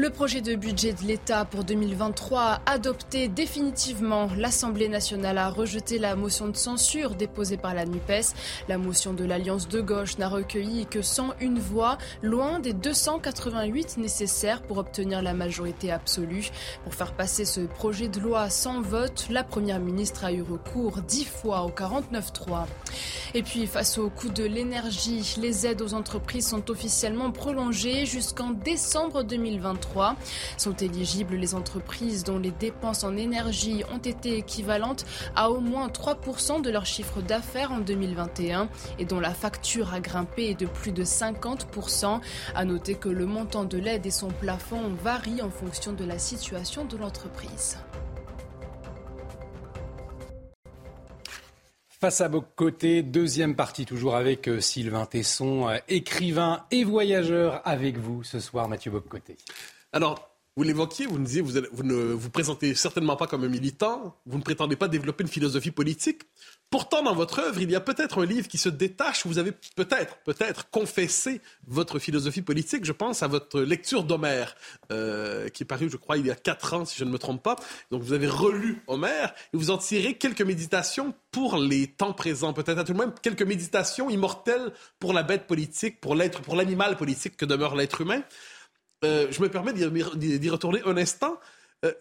[0.00, 4.28] Le projet de budget de l'État pour 2023 adopté définitivement.
[4.36, 8.32] L'Assemblée nationale a rejeté la motion de censure déposée par la NUPES.
[8.68, 14.62] La motion de l'Alliance de gauche n'a recueilli que 101 voix, loin des 288 nécessaires
[14.62, 16.48] pour obtenir la majorité absolue.
[16.84, 20.98] Pour faire passer ce projet de loi sans vote, la Première ministre a eu recours
[21.08, 22.66] dix fois au 49-3.
[23.34, 28.50] Et puis, face au coût de l'énergie, les aides aux entreprises sont officiellement prolongées jusqu'en
[28.50, 29.87] décembre 2023.
[30.56, 35.88] Sont éligibles les entreprises dont les dépenses en énergie ont été équivalentes à au moins
[35.88, 40.92] 3% de leur chiffre d'affaires en 2021 et dont la facture a grimpé de plus
[40.92, 42.20] de 50%.
[42.54, 46.18] À noter que le montant de l'aide et son plafond varient en fonction de la
[46.18, 47.78] situation de l'entreprise.
[52.00, 52.44] Face à vos
[53.02, 58.68] deuxième partie toujours avec euh, Sylvain Tesson, euh, écrivain et voyageur avec vous ce soir,
[58.68, 59.36] Mathieu Boccoté.
[59.92, 64.16] Alors, vous l'évoquiez, vous, nous vous, vous, ne vous présentez certainement pas comme un militant,
[64.26, 66.22] vous ne prétendez pas développer une philosophie politique.
[66.68, 69.52] Pourtant, dans votre œuvre, il y a peut-être un livre qui se détache, vous avez
[69.76, 72.84] peut-être, peut-être confessé votre philosophie politique.
[72.84, 74.56] Je pense à votre lecture d'Homère,
[74.90, 77.18] euh, qui est parue, je crois, il y a quatre ans, si je ne me
[77.18, 77.54] trompe pas.
[77.92, 82.52] Donc, vous avez relu Homère et vous en tirez quelques méditations pour les temps présents,
[82.52, 86.56] peut-être à tout le moins quelques méditations immortelles pour la bête politique, pour l'être, pour
[86.56, 88.24] l'animal politique que demeure l'être humain.
[89.04, 91.38] Euh, je me permets d'y retourner un instant.
[91.84, 91.92] Euh,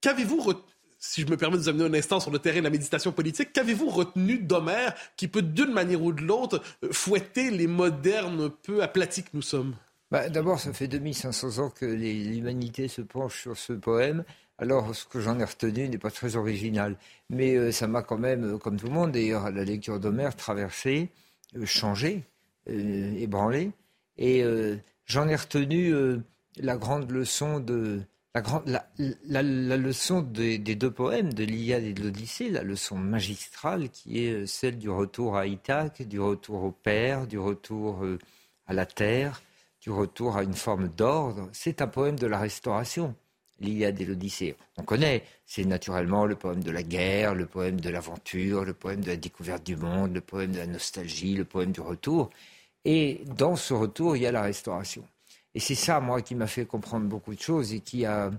[0.00, 0.54] qu'avez-vous
[0.98, 3.12] si je me permets de vous amener un instant sur le terrain de la méditation
[3.12, 8.48] politique, qu'avez-vous retenu d'Homère qui peut, d'une manière ou de l'autre, euh, fouetter les modernes
[8.62, 9.74] peu aplatis que nous sommes?
[10.10, 14.24] Bah, D'abord, ça fait 2500 ans que l'humanité se penche sur ce poème.
[14.56, 16.96] Alors, ce que j'en ai retenu n'est pas très original.
[17.28, 21.10] Mais ça m'a quand même, comme tout le monde d'ailleurs, la lecture d'Homère, traversé,
[21.64, 22.22] changé,
[22.66, 23.72] ébranlé.
[24.16, 24.44] Et
[25.06, 25.92] j'en ai retenu
[26.58, 28.02] la grande leçon de
[28.34, 28.80] la, grande,
[29.26, 34.32] la, leçon des, deux poèmes de l'Iliade et de l'Odyssée, la leçon magistrale qui est
[34.32, 38.18] euh, celle du retour à Ithaque, du retour au Père, du retour euh,
[38.66, 39.40] à la terre,
[39.80, 41.48] du retour à une forme d'ordre.
[41.52, 43.14] C'est un poème de la restauration,
[43.60, 44.56] l'Iliade et l'Odyssée.
[44.78, 49.02] On connaît, c'est naturellement le poème de la guerre, le poème de l'aventure, le poème
[49.02, 52.30] de la découverte du monde, le poème de la nostalgie, le poème du retour.
[52.84, 55.04] Et dans ce retour, il y a la restauration.
[55.54, 58.30] Et c'est ça, moi, qui m'a fait comprendre beaucoup de choses et qui a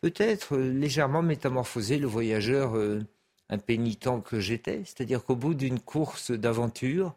[0.00, 3.04] peut-être légèrement métamorphosé le voyageur euh,
[3.48, 4.82] impénitent que j'étais.
[4.84, 7.14] C'est-à-dire qu'au bout d'une course d'aventure,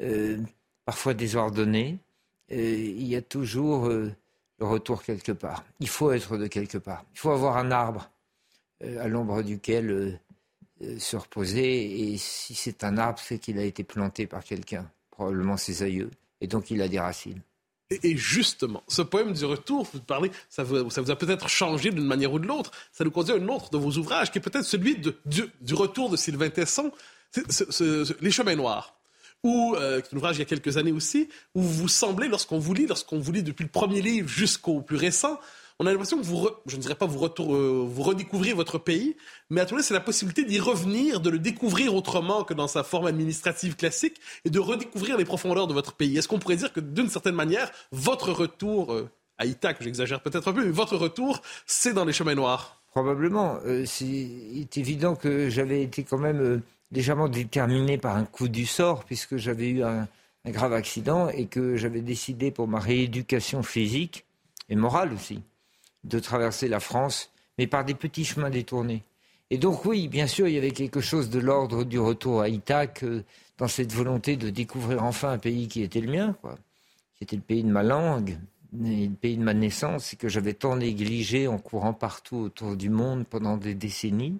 [0.00, 0.38] euh,
[0.84, 1.98] parfois désordonnée,
[2.52, 4.14] euh, il y a toujours le
[4.60, 5.64] retour quelque part.
[5.80, 7.04] Il faut être de quelque part.
[7.14, 8.10] Il faut avoir un arbre
[8.82, 10.20] à l'ombre duquel
[10.98, 12.12] se reposer.
[12.12, 16.10] Et si c'est un arbre, c'est qu'il a été planté par quelqu'un, probablement ses aïeux.
[16.40, 17.40] Et donc il a des racines.
[17.90, 22.32] Et, justement, ce poème du retour, vous parlez, ça vous, a peut-être changé d'une manière
[22.32, 22.72] ou de l'autre.
[22.90, 26.10] Ça nous conduit à un autre de vos ouvrages, qui est peut-être celui du, retour
[26.10, 26.90] de Sylvain Tesson,
[28.20, 28.96] Les Chemins Noirs,
[29.44, 32.74] ou euh, un ouvrage il y a quelques années aussi, où vous semblez, lorsqu'on vous
[32.74, 35.38] lit, lorsqu'on vous lit depuis le premier livre jusqu'au plus récent,
[35.78, 38.78] on a l'impression que vous, je ne dirais pas vous, retour, euh, vous redécouvrez votre
[38.78, 39.16] pays,
[39.50, 42.82] mais à tout c'est la possibilité d'y revenir, de le découvrir autrement que dans sa
[42.82, 46.16] forme administrative classique et de redécouvrir les profondeurs de votre pays.
[46.16, 50.48] Est-ce qu'on pourrait dire que d'une certaine manière, votre retour euh, à Ithaque, j'exagère peut-être
[50.48, 52.80] un peu, mais votre retour, c'est dans les chemins noirs?
[52.92, 53.58] Probablement.
[53.66, 59.04] Euh, c'est évident que j'avais été quand même légèrement déterminé par un coup du sort,
[59.04, 60.08] puisque j'avais eu un
[60.46, 64.24] grave accident et que j'avais décidé pour ma rééducation physique
[64.70, 65.42] et morale aussi
[66.06, 69.02] de traverser la France, mais par des petits chemins détournés.
[69.50, 72.48] Et donc oui, bien sûr, il y avait quelque chose de l'ordre du retour à
[72.48, 73.22] Ithaque euh,
[73.58, 76.36] dans cette volonté de découvrir enfin un pays qui était le mien,
[77.16, 78.38] qui était le pays de ma langue,
[78.78, 82.90] le pays de ma naissance, et que j'avais tant négligé en courant partout autour du
[82.90, 84.38] monde pendant des décennies,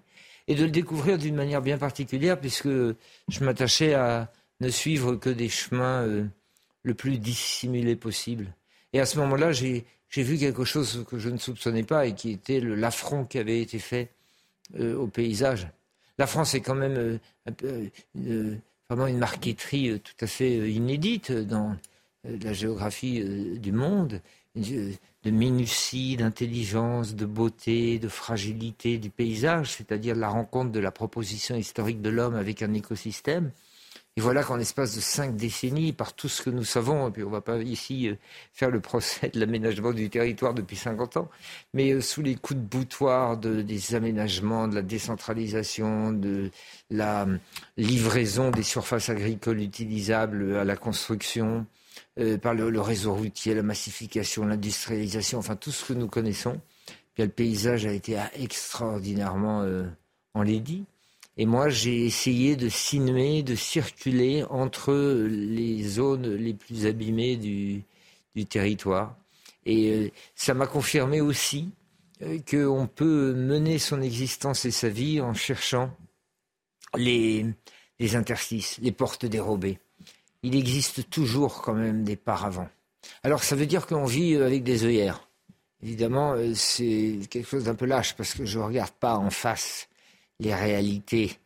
[0.49, 5.31] et de le découvrir d'une manière bien particulière, puisque je m'attachais à ne suivre que
[5.31, 6.25] des chemins euh,
[6.83, 8.55] le plus dissimulés possible.
[8.93, 9.85] Et à ce moment-là, j'ai
[10.23, 13.79] vu quelque chose que je ne soupçonnais pas et qui était l'affront qui avait été
[13.79, 14.11] fait
[14.79, 15.69] euh, au paysage.
[16.19, 17.19] La France est quand même
[17.63, 18.57] euh,
[18.89, 21.77] vraiment une marqueterie tout à fait inédite dans
[22.25, 24.21] la géographie du monde,
[25.27, 31.57] de minutie, d'intelligence, de beauté, de fragilité du paysage, c'est-à-dire la rencontre de la proposition
[31.57, 33.51] historique de l'homme avec un écosystème.
[34.19, 37.23] Et voilà qu'en l'espace de cinq décennies, par tout ce que nous savons, et puis
[37.23, 38.15] on ne va pas ici euh,
[38.55, 41.29] faire le procès de l'aménagement du territoire depuis 50 ans,
[41.75, 46.51] mais euh, sous les coups de boutoir des aménagements, de la décentralisation, de
[46.89, 47.37] la euh,
[47.77, 51.67] livraison des surfaces agricoles utilisables à la construction,
[52.43, 56.61] par le, réseau routier, la massification, l'industrialisation, enfin tout ce que nous connaissons,
[57.15, 59.67] puis le paysage a été extraordinairement
[60.33, 60.85] enlaidi.
[61.39, 64.95] Et moi, j'ai essayé de sinuer, de circuler entre
[65.29, 67.85] les zones les plus abîmées du,
[68.47, 69.17] territoire.
[69.65, 71.71] Et euh, ça m'a confirmé aussi
[72.23, 75.91] euh, qu'on peut mener son existence et sa vie en cherchant
[76.97, 77.47] les,
[77.99, 79.79] les interstices, les portes dérobées.
[80.43, 82.69] Il existe toujours quand même des paravents.
[83.23, 85.29] Alors ça veut dire qu'on vit avec des œillères.
[85.83, 89.31] Évidemment, euh, c'est quelque chose d'un peu lâche parce que je ne regarde pas en
[89.31, 89.89] face
[90.41, 91.39] les réalités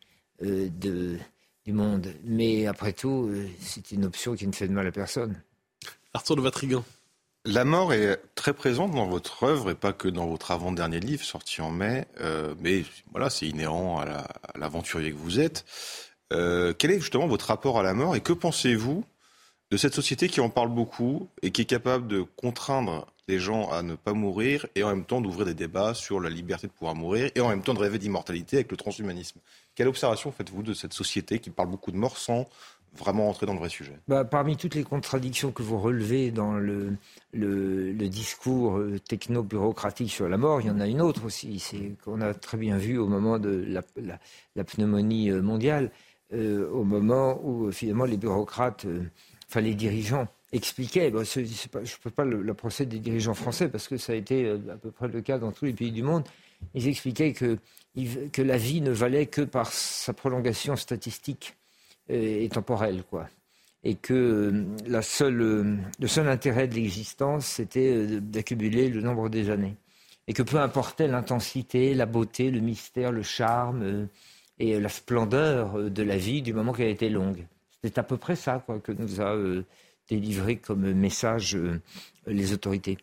[0.43, 1.17] euh, de,
[1.65, 2.13] du monde.
[2.23, 5.41] Mais après tout, euh, c'est une option qui ne fait de mal à personne.
[6.13, 6.83] Arthur de Vatrigan.
[7.45, 11.23] La mort est très présente dans votre œuvre et pas que dans votre avant-dernier livre
[11.23, 12.05] sorti en mai.
[12.19, 15.65] Euh, mais voilà, c'est inhérent à l'aventurier que vous êtes.
[16.29, 19.03] quel est justement votre rapport à la mort et que pensez-vous
[19.71, 23.69] de cette société qui en parle beaucoup et qui est capable de contraindre les gens
[23.71, 26.73] à ne pas mourir et en même temps d'ouvrir des débats sur la liberté de
[26.73, 29.39] pouvoir mourir et en même temps de rêver d'immortalité avec le transhumanisme.
[29.73, 32.45] Quelle observation faites-vous de cette société qui parle beaucoup de mort sans
[32.93, 33.97] vraiment entrer dans le vrai sujet?
[34.09, 36.97] Bah, Parmi toutes les contradictions que vous relevez dans le,
[37.33, 42.19] discours euh, techno-bureaucratique sur la mort, il y en a une autre aussi, c'est qu'on
[42.19, 43.65] a très bien vu au moment de
[44.55, 45.89] la, pneumonie euh, mondiale,
[46.33, 48.85] euh, au moment où finalement les bureaucrates,
[49.47, 53.97] enfin les dirigeants, expliquait, je ne peux pas le, procès des dirigeants français parce que
[53.97, 56.23] ça a été euh, à peu près le cas dans tous les pays du monde,
[56.73, 57.57] ils expliquaient que,
[58.37, 61.55] la vie ne valait que par sa prolongation statistique
[62.09, 63.03] euh, et temporelle.
[63.09, 63.27] Quoi.
[63.83, 69.75] Et que euh, le seul intérêt de l'existence, c'était d'accumuler le nombre des années.
[70.27, 74.07] Et que peu importait l'intensité, la beauté, le mystère, le charme
[74.59, 77.45] et la splendeur de la vie du moment qu'elle était longue.
[77.83, 79.35] C'est à peu près ça que nous a
[80.11, 81.81] délivré comme message euh,
[82.27, 82.97] les autorités.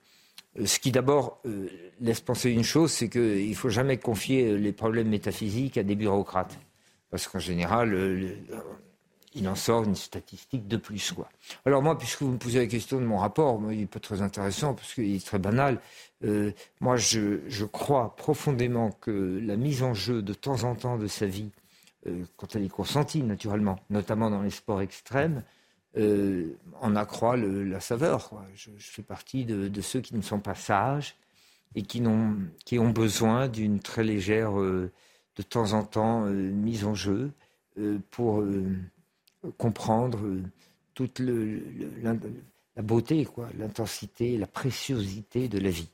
[0.59, 1.69] Euh, ce qui d'abord euh,
[2.01, 5.97] laisse penser une chose, c'est qu'il ne faut jamais confier les problèmes métaphysiques à des
[5.97, 6.59] bureaucrates.
[7.11, 7.97] Parce qu'en général,
[9.35, 11.13] il en sort une statistique de plus.
[11.13, 11.27] Quoi.
[11.65, 14.21] Alors moi, puisque vous me posez la question de mon rapport, il n'est pas très
[14.21, 15.81] intéressant parce qu'il est très banal.
[16.81, 21.25] moi, je, crois profondément que la mise en jeu de temps en temps de sa
[21.25, 21.51] vie,
[22.37, 25.43] quand elle est consentie naturellement, notamment dans les sports extrêmes,
[25.99, 28.33] euh, en accroît la saveur.
[28.55, 31.17] Je, fais partie de, ceux qui ne sont pas sages
[31.75, 34.93] et qui, ont, besoin d'une très légère, euh,
[35.37, 37.33] de temps en temps, euh, mise en jeu
[38.11, 38.45] pour
[39.57, 40.19] comprendre
[40.95, 42.13] toute la,
[42.83, 45.91] beauté, l'intensité, la préciosité de la vie.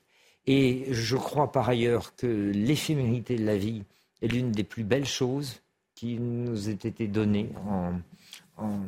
[0.46, 3.84] Et je crois par ailleurs que l'éphémérité de la vie
[4.22, 5.60] est l'une des plus belles choses
[5.94, 7.50] qui nous ait été donnée
[8.56, 8.80] en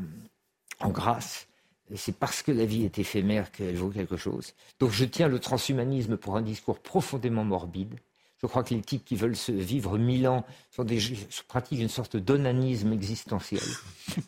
[0.84, 1.46] grâce.
[1.94, 4.54] C'est parce que la vie est éphémère qu'elle vaut quelque chose.
[4.80, 7.94] Donc je tiens le transhumanisme pour un discours profondément morbide.
[8.42, 10.84] Je crois que les types qui veulent se vivre mille ans sont
[11.48, 13.62] pratiquent une sorte d'onanisme existentiel.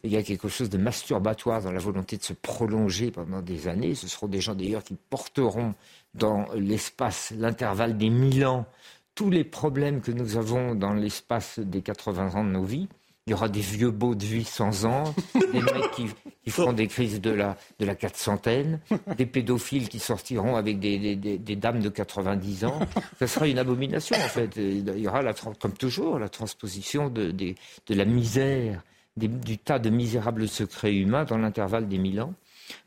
[0.03, 3.69] Il y a quelque chose de masturbatoire dans la volonté de se prolonger pendant des
[3.69, 3.95] années.
[3.95, 5.75] Ce seront des gens d'ailleurs qui porteront
[6.15, 8.67] dans l'espace, l'intervalle des mille ans,
[9.15, 12.89] tous les problèmes que nous avons dans l'espace des 80 ans de nos vies.
[13.29, 16.07] Il y aura des vieux beaux de 800 ans, des mecs qui,
[16.43, 18.81] qui feront des crises de la, de la quatre-centaine,
[19.19, 22.81] des pédophiles qui sortiront avec des, des, dames de 90 ans.
[23.19, 24.57] Ça sera une abomination, en fait.
[24.57, 27.55] Il y aura, la, comme toujours, la transposition de, de,
[27.87, 28.83] de la misère,
[29.19, 32.33] du tas de misérables secrets humains dans l'intervalle des mille ans.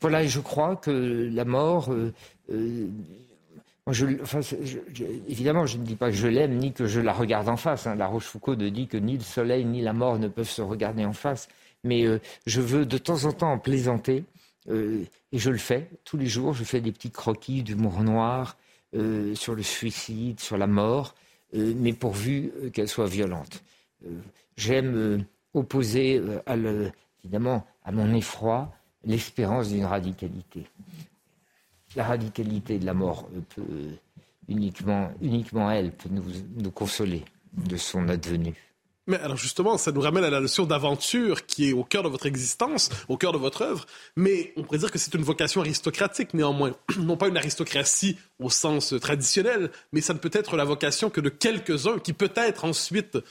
[0.00, 2.12] Voilà, et je crois que la mort, euh,
[2.50, 2.88] euh,
[3.90, 7.86] évidemment, je ne dis pas que je l'aime ni que je la regarde en face.
[7.86, 7.96] Hein.
[7.96, 11.12] La Rochefoucauld dit que ni le soleil ni la mort ne peuvent se regarder en
[11.12, 11.48] face.
[11.82, 14.24] Mais euh, je veux de temps en temps en plaisanter.
[14.68, 15.02] Euh,
[15.32, 16.54] et je le fais tous les jours.
[16.54, 18.56] Je fais des petits croquis d'humour noir
[18.94, 21.14] euh, sur le suicide, sur la mort,
[21.54, 23.62] mais pourvu qu'elle soit violente.
[24.56, 26.22] J'aime opposer,
[27.22, 28.72] évidemment, à mon effroi,
[29.04, 30.64] l'espérance d'une radicalité
[31.96, 33.62] la radicalité de la mort peut
[34.48, 38.54] uniquement, uniquement elle peut nous, consoler de son advenu.
[39.08, 42.08] Mais alors justement, ça nous ramène à la notion d'aventure qui est au cœur de
[42.08, 43.84] votre existence, au cœur de votre œuvre.
[44.14, 46.72] Mais on pourrait dire que c'est une vocation aristocratique néanmoins.
[46.98, 51.20] Non pas une aristocratie au sens traditionnel, mais ça ne peut être la vocation que
[51.20, 53.22] de quelques-uns qui peut-être ensuite euh,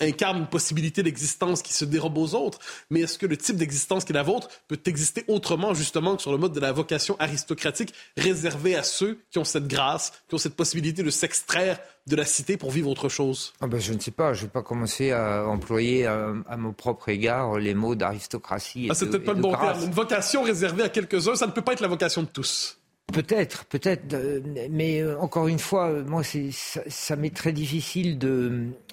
[0.00, 2.58] incarne une possibilité d'existence qui se dérobe aux autres,
[2.90, 6.22] mais est-ce que le type d'existence qui est la vôtre peut exister autrement, justement, que
[6.22, 10.34] sur le mode de la vocation aristocratique réservée à ceux qui ont cette grâce, qui
[10.34, 13.52] ont cette possibilité de s'extraire de la cité pour vivre autre chose?
[13.60, 16.72] Ah ben, Je ne sais pas, je ne vais pas commencer à employer à, mon
[16.72, 18.88] propre égard les mots d'aristocratie.
[18.90, 19.84] Ah, c'est peut-être pas le bon terme.
[19.84, 22.77] Une vocation réservée à quelques-uns, ça ne peut pas être la vocation de tous.
[23.12, 24.40] Peut-être, peut-être, euh,
[24.70, 28.18] mais euh, encore une fois, euh, moi, ça, m'est très difficile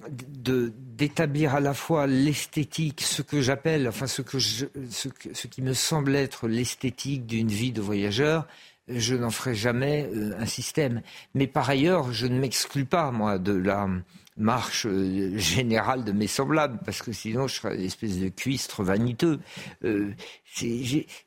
[0.08, 5.74] d'établir à la fois l'esthétique, ce que j'appelle, enfin ce que ce, ce, qui me
[5.74, 8.48] semble être l'esthétique d'une vie de voyageur.
[8.88, 10.10] Je n'en ferai jamais
[10.40, 11.02] un système.
[11.34, 13.90] Mais par ailleurs, je ne m'exclus pas moi de la
[14.38, 18.84] marche euh, générale de mes semblables, parce que sinon je serais une espèce de cuistre
[18.84, 19.40] vaniteux.
[19.84, 20.12] Euh,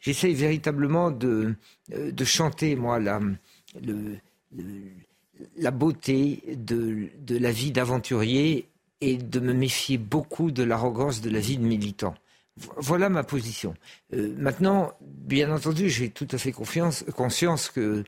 [0.00, 1.54] J'essaye véritablement de,
[1.94, 3.20] euh, de chanter, moi, la,
[5.56, 8.68] la beauté de, de la vie d'aventurier
[9.00, 12.14] et de me méfier beaucoup de l'arrogance de la vie de militant.
[12.76, 13.74] Voilà ma position.
[14.14, 18.04] Euh, maintenant, bien entendu, j'ai tout à fait conscience que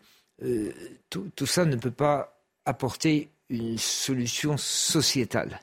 [1.10, 5.60] tout, tout, ça ne peut pas apporter une solution sociétale.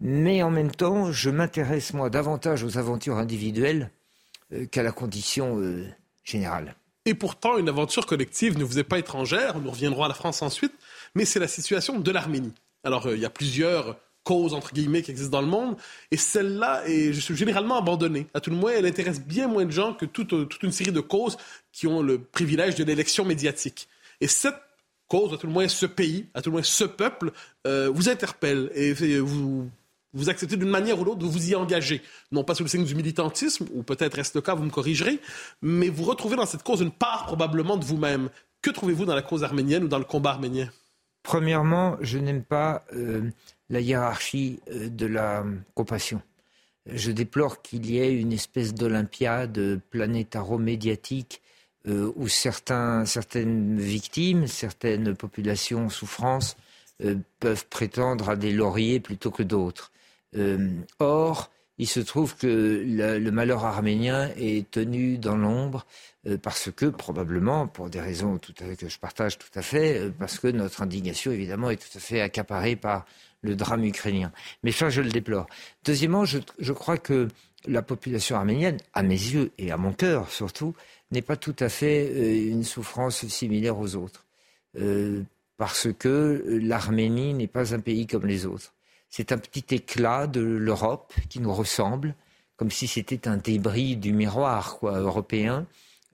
[0.00, 3.90] Mais en même temps, je m'intéresse, moi, davantage aux aventures individuelles
[4.52, 5.86] euh, qu'à la condition euh,
[6.24, 6.74] générale.
[7.04, 10.42] Et pourtant, une aventure collective ne vous est pas étrangère, nous reviendrons à la France
[10.42, 10.72] ensuite,
[11.14, 12.52] mais c'est la situation de l'Arménie.
[12.82, 15.76] Alors, euh, il y a plusieurs causes, entre guillemets, qui existent dans le monde,
[16.10, 18.26] et celle-là est généralement abandonnée.
[18.32, 20.92] À tout le moins, elle intéresse bien moins de gens que toute, toute une série
[20.92, 21.36] de causes
[21.72, 23.86] qui ont le privilège de l'élection médiatique.
[24.22, 24.56] Et cette
[25.08, 27.32] cause, à tout le moins ce pays, à tout le moins ce peuple,
[27.66, 29.70] euh, vous interpelle et vous,
[30.14, 32.02] vous acceptez d'une manière ou l'autre de vous y engager.
[32.32, 35.20] Non pas sous le signe du militantisme, ou peut-être reste le cas, vous me corrigerez,
[35.60, 38.30] mais vous retrouvez dans cette cause une part probablement de vous-même.
[38.62, 40.70] Que trouvez-vous dans la cause arménienne ou dans le combat arménien?
[41.22, 43.30] Premièrement, je n'aime pas euh,
[43.70, 45.44] la hiérarchie euh, de la
[45.74, 46.22] compassion.
[46.86, 51.40] Je déplore qu'il y ait une espèce d'olympiade planétaro-médiatique
[51.86, 56.56] euh, où certains, certaines victimes, certaines populations en souffrance
[57.02, 59.92] euh, peuvent prétendre à des lauriers plutôt que d'autres.
[60.34, 65.84] Euh, or, il se trouve que le, malheur arménien est tenu dans l'ombre
[66.40, 70.10] parce que, probablement, pour des raisons tout à fait, que je partage tout à fait,
[70.18, 73.04] parce que notre indignation, évidemment, est tout à fait accaparée par
[73.42, 74.32] le drame ukrainien.
[74.62, 75.46] Mais ça, je le déplore.
[75.84, 77.28] Deuxièmement, je, je crois que
[77.66, 80.74] la population arménienne, à mes yeux et à mon cœur surtout,
[81.10, 84.24] n'est pas tout à fait euh, une souffrance similaire aux autres.
[84.78, 85.22] Euh,
[85.56, 88.74] parce que l'Arménie n'est pas un pays comme les autres.
[89.08, 92.16] C'est un petit éclat de l'Europe qui nous ressemble,
[92.56, 95.66] comme si c'était un débris du miroir quoi, européen,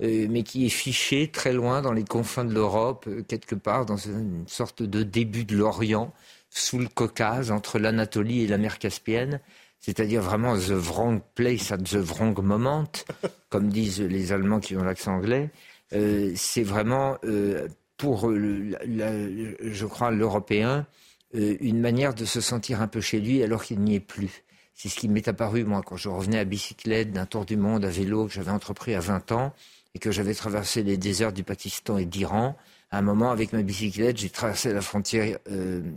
[0.02, 3.96] euh, mais qui est fiché très loin dans les confins de l'Europe, quelque part dans
[3.96, 6.12] une sorte de début de l'Orient,
[6.50, 9.40] sous le Caucase, entre l'Anatolie et la mer Caspienne
[9.80, 12.90] c'est-à-dire vraiment the wrong place at the wrong moment,
[13.48, 15.50] comme disent les Allemands qui ont l'accent anglais.
[15.94, 17.66] Euh, c'est vraiment, euh,
[17.96, 20.86] pour, je crois, l'Européen,
[21.34, 24.44] euh, une manière de se sentir un peu chez lui alors qu'il n'y est plus.
[24.74, 27.84] C'est ce qui m'est apparu, moi, quand je revenais à bicyclette d'un tour du monde
[27.84, 29.52] à vélo que j'avais entrepris à 20 ans
[29.94, 32.56] et que j'avais traversé les déserts du Pakistan et d'Iran.
[32.90, 35.38] À un moment, avec ma bicyclette, j'ai traversé la frontière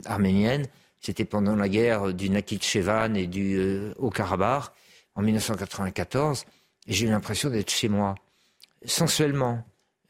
[0.06, 0.68] arménienne
[1.04, 4.72] c'était pendant la guerre du Nakhichevan et du euh, Haut-Karabakh
[5.16, 6.46] en 1994.
[6.88, 8.16] Et j'ai eu l'impression d'être chez moi,
[8.86, 9.64] sensuellement,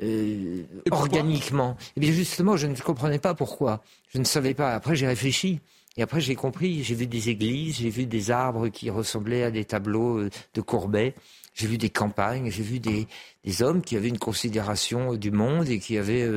[0.03, 1.77] euh, organiquement.
[1.97, 3.81] Et bien justement, je ne comprenais pas pourquoi.
[4.09, 4.73] Je ne savais pas.
[4.75, 5.59] Après, j'ai réfléchi.
[5.97, 6.83] Et après, j'ai compris.
[6.83, 10.61] J'ai vu des églises, j'ai vu des arbres qui ressemblaient à des tableaux euh, de
[10.61, 11.15] Courbet.
[11.53, 13.07] J'ai vu des campagnes, j'ai vu des,
[13.43, 16.27] des, hommes qui avaient une considération du monde et qui avaient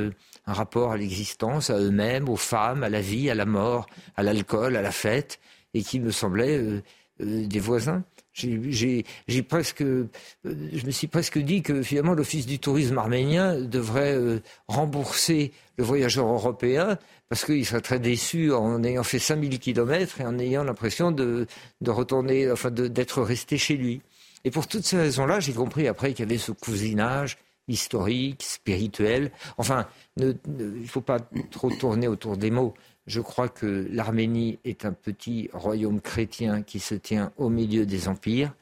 [0.46, 3.86] un rapport à l'existence, à eux-mêmes, aux femmes, à la vie, à la mort,
[4.16, 5.40] à l'alcool, à la fête,
[5.72, 6.82] et qui me semblaient euh,
[7.22, 8.04] euh, des voisins.
[8.34, 10.10] J'ai presque, euh,
[10.44, 15.84] je me suis presque dit que finalement l'Office du tourisme arménien devrait euh, rembourser le
[15.84, 16.98] voyageur européen
[17.30, 21.46] parce qu'il serait très déçu en ayant fait 5000 kilomètres et en ayant l'impression de,
[21.80, 24.02] de retourner, enfin d'être resté chez lui.
[24.46, 27.36] Et pour toutes ces raisons-là, j'ai compris après qu'il y avait ce cousinage
[27.66, 29.32] historique, spirituel.
[29.58, 31.18] Enfin, il ne faut pas
[31.50, 32.72] trop tourner autour des mots.
[33.08, 38.06] Je crois que l'Arménie est un petit royaume chrétien qui se tient au milieu des
[38.06, 38.54] empires,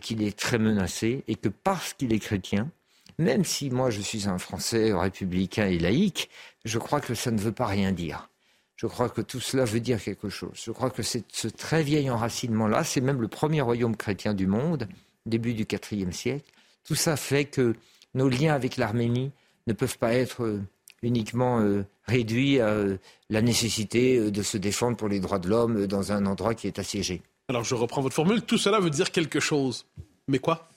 [0.00, 2.70] qu'il est très menacé, et que parce qu'il est chrétien,
[3.18, 6.30] même si moi je suis un Français républicain et laïque,
[6.64, 8.30] je crois que ça ne veut pas rien dire.
[8.76, 10.62] Je crois que tout cela veut dire quelque chose.
[10.64, 14.88] Je crois que ce très vieil enracinement-là, c'est même le premier royaume chrétien du monde,
[15.26, 16.50] début du IVe siècle.
[16.84, 17.74] Tout ça fait que
[18.14, 19.32] nos liens avec l'Arménie
[19.66, 20.62] ne peuvent pas être euh,
[21.02, 22.96] uniquement euh, réduit à euh,
[23.28, 26.78] la nécessité de se défendre pour les droits de l'homme dans un endroit qui est
[26.78, 27.22] assiégé.
[27.48, 29.86] Alors je reprends votre formule, tout cela veut dire quelque chose.
[30.28, 30.68] Mais quoi?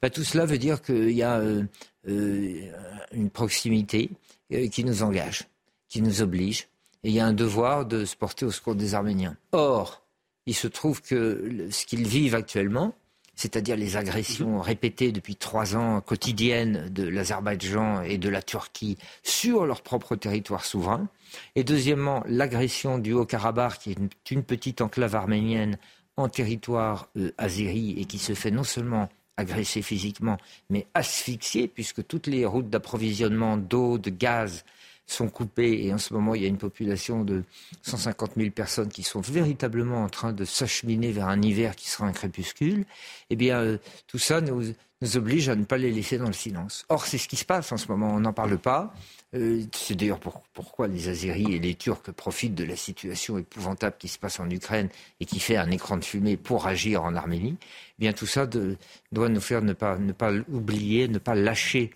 [0.00, 1.42] Bah, Tout cela veut dire qu'il y a
[2.06, 4.10] une proximité
[4.70, 5.42] qui nous engage,
[5.88, 6.68] qui nous oblige,
[7.04, 9.36] et il y a un devoir de se porter au secours des Arméniens.
[9.52, 10.02] Or,
[10.46, 12.94] il se trouve que ce qu'ils vivent actuellement,
[13.36, 19.66] c'est-à-dire les agressions répétées depuis trois ans quotidiennes de l'Azerbaïdjan et de la Turquie sur
[19.66, 21.08] leur propre territoire souverain.
[21.54, 25.76] Et deuxièmement, l'agression du Haut-Karabakh, qui est une, petite enclave arménienne
[26.16, 30.38] en territoire euh, azéri et qui se fait non seulement agresser physiquement,
[30.70, 34.64] mais asphyxier, puisque toutes les routes d'approvisionnement d'eau, de gaz,
[35.06, 37.44] sont coupés et en ce moment il y a une population de
[37.82, 42.06] 150 000 personnes qui sont véritablement en train de s'acheminer vers un hiver qui sera
[42.06, 42.84] un crépuscule,
[43.30, 43.78] eh bien euh,
[44.08, 44.62] tout ça nous,
[45.00, 46.84] nous, oblige à ne pas les laisser dans le silence.
[46.88, 48.92] Or c'est ce qui se passe en ce moment, on n'en parle pas.
[49.34, 50.20] Euh, c'est d'ailleurs
[50.52, 54.50] pourquoi les Azéris et les Turcs profitent de la situation épouvantable qui se passe en
[54.50, 54.88] Ukraine
[55.20, 57.56] et qui fait un écran de fumée pour agir en Arménie.
[57.60, 58.76] Eh bien tout ça de,
[59.12, 61.90] doit nous faire ne pas, ne pas oublier, ne pas lâcher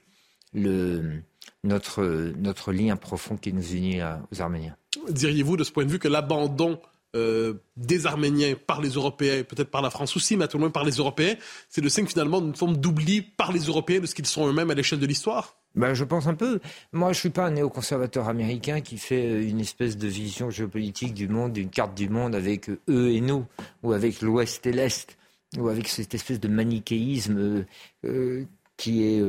[0.52, 1.22] le,
[1.64, 4.00] notre, notre lien profond qui nous unit
[4.32, 4.76] aux Arméniens.
[5.08, 6.80] Diriez-vous de ce point de vue que l'abandon
[7.16, 10.60] euh, des Arméniens par les Européens, peut-être par la France aussi, mais à tout le
[10.60, 11.34] moins par les Européens,
[11.68, 14.70] c'est le signe finalement d'une forme d'oubli par les Européens de ce qu'ils sont eux-mêmes
[14.70, 15.56] à l'échelle de l'histoire?
[15.74, 16.60] Ben, je pense un peu.
[16.92, 21.26] Moi, je suis pas un néoconservateur américain qui fait une espèce de vision géopolitique du
[21.26, 23.44] monde, d'une carte du monde avec eux et nous,
[23.82, 25.16] ou avec l'Ouest et l'Est,
[25.58, 27.64] ou avec cette espèce de manichéisme euh,
[28.04, 28.44] euh,
[28.76, 29.22] qui est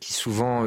[0.00, 0.66] qui souvent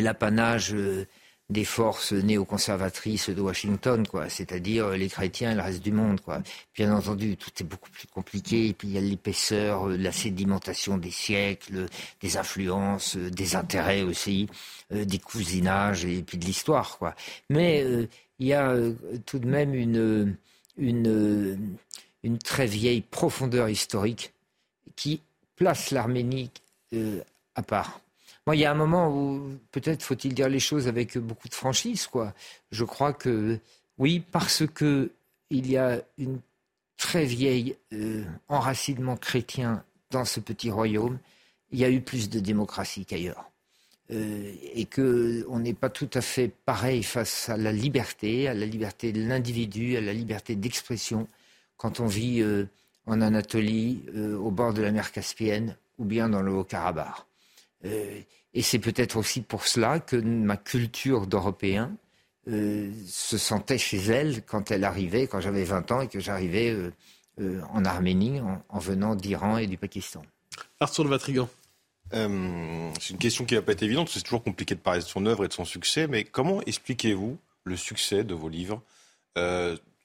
[0.00, 1.06] l'apanage euh,
[1.50, 4.28] des forces néoconservatrices de Washington, quoi.
[4.28, 6.42] C'est-à-dire euh, les chrétiens et le reste du monde, quoi.
[6.74, 8.68] Bien entendu, tout est beaucoup plus compliqué.
[8.68, 11.86] Et puis il y a l'épaisseur, euh, la sédimentation des siècles,
[12.20, 14.48] des influences, des intérêts aussi,
[14.90, 17.14] des cousinages et puis de l'histoire, quoi.
[17.50, 17.84] Mais
[18.38, 18.74] il y a
[19.24, 20.36] tout de même une,
[20.76, 21.76] une,
[22.22, 24.32] une très vieille profondeur historique
[24.96, 25.22] qui
[25.56, 26.50] place l'Arménie
[27.54, 28.00] à part.
[28.46, 31.54] Moi, il y a un moment où peut-être faut-il dire les choses avec beaucoup de
[31.54, 32.34] franchise, quoi.
[32.72, 33.60] Je crois que
[33.98, 35.12] oui, parce que
[35.50, 36.40] il y a une
[36.96, 41.18] très vieille euh, enracinement chrétien dans ce petit royaume,
[41.70, 43.50] il y a eu plus de démocratie qu'ailleurs.
[44.10, 48.66] Euh, et qu'on n'est pas tout à fait pareil face à la liberté, à la
[48.66, 51.28] liberté de l'individu, à la liberté d'expression,
[51.76, 52.66] quand on vit euh,
[53.06, 54.04] en Anatolie,
[54.38, 57.26] au bord de la mer Caspienne, ou bien dans le Haut-Karabakh.
[57.84, 58.20] Euh,
[58.54, 61.96] et c'est peut-être aussi pour cela que ma culture d'Européen
[62.48, 66.70] euh, se sentait chez elle quand elle arrivait, quand j'avais 20 ans et que j'arrivais
[67.40, 70.22] euh, en Arménie en, venant d'Iran et du Pakistan.
[70.80, 71.48] Arthur de Vatrigan.
[72.12, 75.24] c'est une question qui va pas être évidente, c'est toujours compliqué de parler de son
[75.26, 78.82] œuvre et de son succès, mais comment expliquez-vous le succès de vos livres?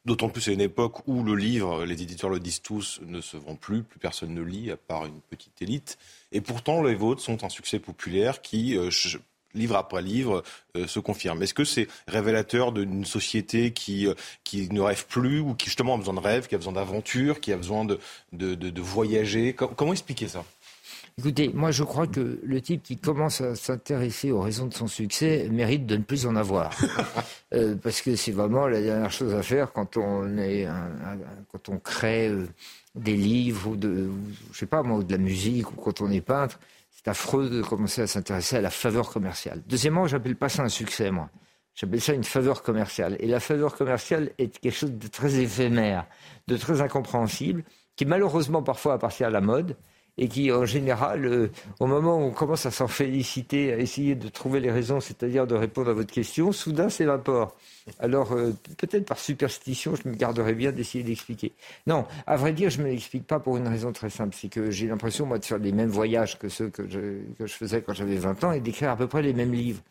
[0.08, 3.36] D'autant plus à une époque où le livre, les éditeurs le disent tous, ne se
[3.36, 5.98] vend plus, plus personne ne lit, à part une petite élite.
[6.32, 8.90] Et pourtant, les vôtres sont un succès populaire qui, euh,
[9.58, 10.44] livre après livre,
[10.76, 11.42] euh, se confirme.
[11.44, 14.14] Est-ce que c'est révélateur d'une société qui, euh,
[14.44, 17.40] qui ne rêve plus ou qui justement a besoin de rêve, qui a besoin d'aventure,
[17.40, 18.00] qui a besoin de,
[18.34, 19.54] de, de voyager?
[19.54, 20.44] Comment expliquer ça?
[21.20, 24.86] Écoutez, moi je crois que le type qui commence à s'intéresser aux raisons de son
[24.86, 26.78] succès mérite de ne plus en avoir.
[27.56, 30.68] euh, parce que c'est vraiment la dernière chose à faire quand on, est
[31.52, 32.32] quand on crée
[32.98, 34.10] des livres ou de,
[34.52, 36.60] je sais pas moi, de la musique ou quand on est peintre.
[36.92, 39.62] C'est affreux de commencer à s'intéresser à la faveur commerciale.
[39.68, 41.30] Deuxièmement, j'appelle pas ça un succès, moi.
[41.76, 43.18] J'appelle ça une faveur commerciale.
[43.20, 46.08] Et la faveur commerciale est quelque chose de très éphémère,
[46.48, 47.64] de très incompréhensible,
[47.96, 49.78] qui malheureusement parfois appartient à la mode
[50.18, 54.16] et qui, en général, euh, au moment où on commence à s'en féliciter, à essayer
[54.16, 57.56] de trouver les raisons, c'est-à-dire de répondre à votre question, soudain s'évapore.
[58.00, 61.54] Alors, euh, peut-être par superstition, je me garderais bien d'essayer d'expliquer.
[61.86, 64.36] Non, à vrai dire, je ne me l'explique pas pour une raison très simple.
[64.36, 67.82] C'est que j'ai l'impression, moi, de faire les mêmes voyages que ceux que je, faisais
[67.82, 69.82] quand j'avais 20 ans et d'écrire à peu près les mêmes livres.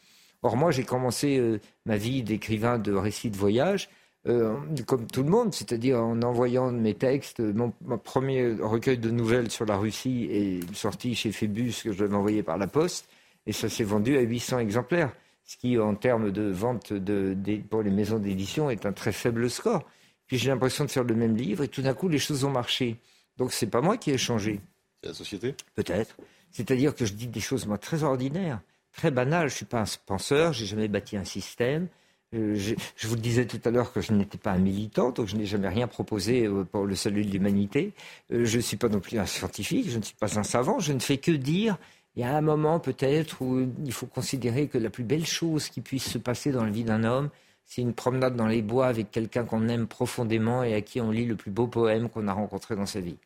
[0.43, 3.89] Or, moi, j'ai commencé euh, ma vie d'écrivain de récits de voyage
[4.29, 4.57] euh,
[4.87, 7.41] comme tout le monde, c'est-à-dire en envoyant mes textes.
[7.41, 7.73] Mon,
[8.03, 12.43] premier recueil de nouvelles sur la Russie est sorti chez Phébus, que je devais envoyer
[12.43, 13.09] par la poste,
[13.47, 15.13] et ça s'est vendu à 800 exemplaires,
[15.45, 17.37] ce qui, en termes de vente de,
[17.71, 19.85] pour les maisons d'édition, est un très faible score.
[20.27, 22.51] Puis j'ai l'impression de faire le même livre, et tout d'un coup, les choses ont
[22.51, 22.97] marché.
[23.37, 24.61] Donc c'est pas moi qui ai changé.
[25.03, 25.55] C'est la société?
[25.77, 26.17] Peut-être.
[26.51, 28.61] C'est-à-dire que je dis des choses, moi, très ordinaires,
[28.93, 29.51] très banales.
[29.51, 31.87] Je suis pas un penseur, j'ai jamais bâti un système.
[32.35, 35.29] Euh, je, vous le disais tout à l'heure que je n'étais pas un militant, donc
[35.29, 37.93] je n'ai jamais rien proposé euh, pour le salut de l'humanité.
[38.33, 40.81] Euh, je ne suis pas non plus un scientifique, je ne suis pas un savant,
[40.81, 41.79] je ne fais que dire,
[42.17, 45.69] il y a un moment peut-être où il faut considérer que la plus belle chose
[45.69, 47.31] qui puisse se passer dans la vie d'un homme,
[47.65, 51.11] c'est une promenade dans les bois avec quelqu'un qu'on aime profondément et à qui on
[51.11, 53.17] lit le plus beau poème qu'on a rencontré dans sa vie.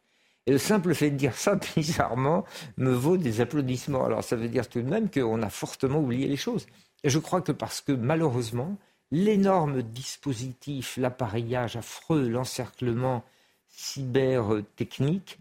[0.46, 2.44] Et le simple fait de dire ça, bizarrement,
[2.76, 4.04] me vaut des applaudissements.
[4.04, 6.66] Alors ça veut dire tout de même qu'on a fortement oublié les choses.
[7.02, 8.76] Et je crois que parce que malheureusement,
[9.12, 13.24] l'énorme dispositif, l'appareillage affreux, l'encerclement
[13.68, 15.38] cyber-technique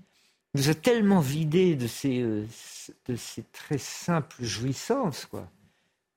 [0.56, 2.46] nous a tellement vidé de ces, euh,
[3.08, 5.48] de ces très simples jouissances quoi,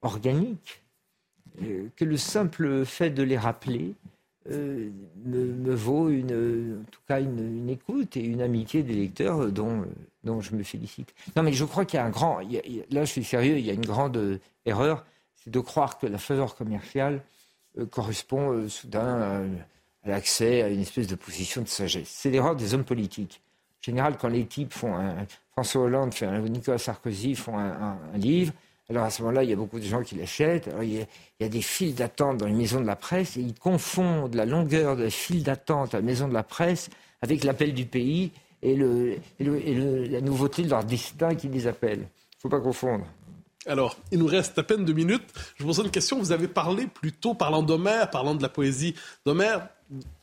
[0.00, 0.80] organiques
[1.62, 3.94] euh, que le simple fait de les rappeler
[4.50, 4.90] euh,
[5.24, 9.84] me, vaut une, en tout cas une, écoute et une amitié des lecteurs dont,
[10.24, 11.14] dont je me félicite.
[11.36, 12.40] Non mais je crois qu'il y a un grand,
[12.90, 15.05] là je suis sérieux, il y a une grande erreur,
[15.36, 17.22] c'est de croire que la faveur commerciale
[17.90, 19.44] correspond euh, soudain
[20.04, 22.08] à, l'accès à une espèce de position de sagesse.
[22.08, 23.40] C'est l'erreur des hommes politiques.
[23.80, 27.96] En général, quand les types font un, François Hollande fait un, Nicolas Sarkozy font un,
[28.14, 28.52] livre,
[28.90, 30.68] alors à ce moment-là, il y a beaucoup de gens qui l'achètent.
[30.82, 31.06] il,
[31.40, 34.44] y a, des files d'attente dans les maisons de la presse et ils confondent la
[34.44, 36.90] longueur de la file d'attente à la maison de la presse
[37.22, 42.00] avec l'appel du pays et, le, la nouveauté de leur destin qui les appelle.
[42.00, 43.06] Il ne faut pas confondre.
[43.66, 45.22] Alors, il nous reste à peine deux minutes.
[45.56, 46.18] Je vous pose une question.
[46.18, 48.94] Vous avez parlé plutôt, parlant d'Homère, parlant de la poésie
[49.24, 49.68] d'Homère,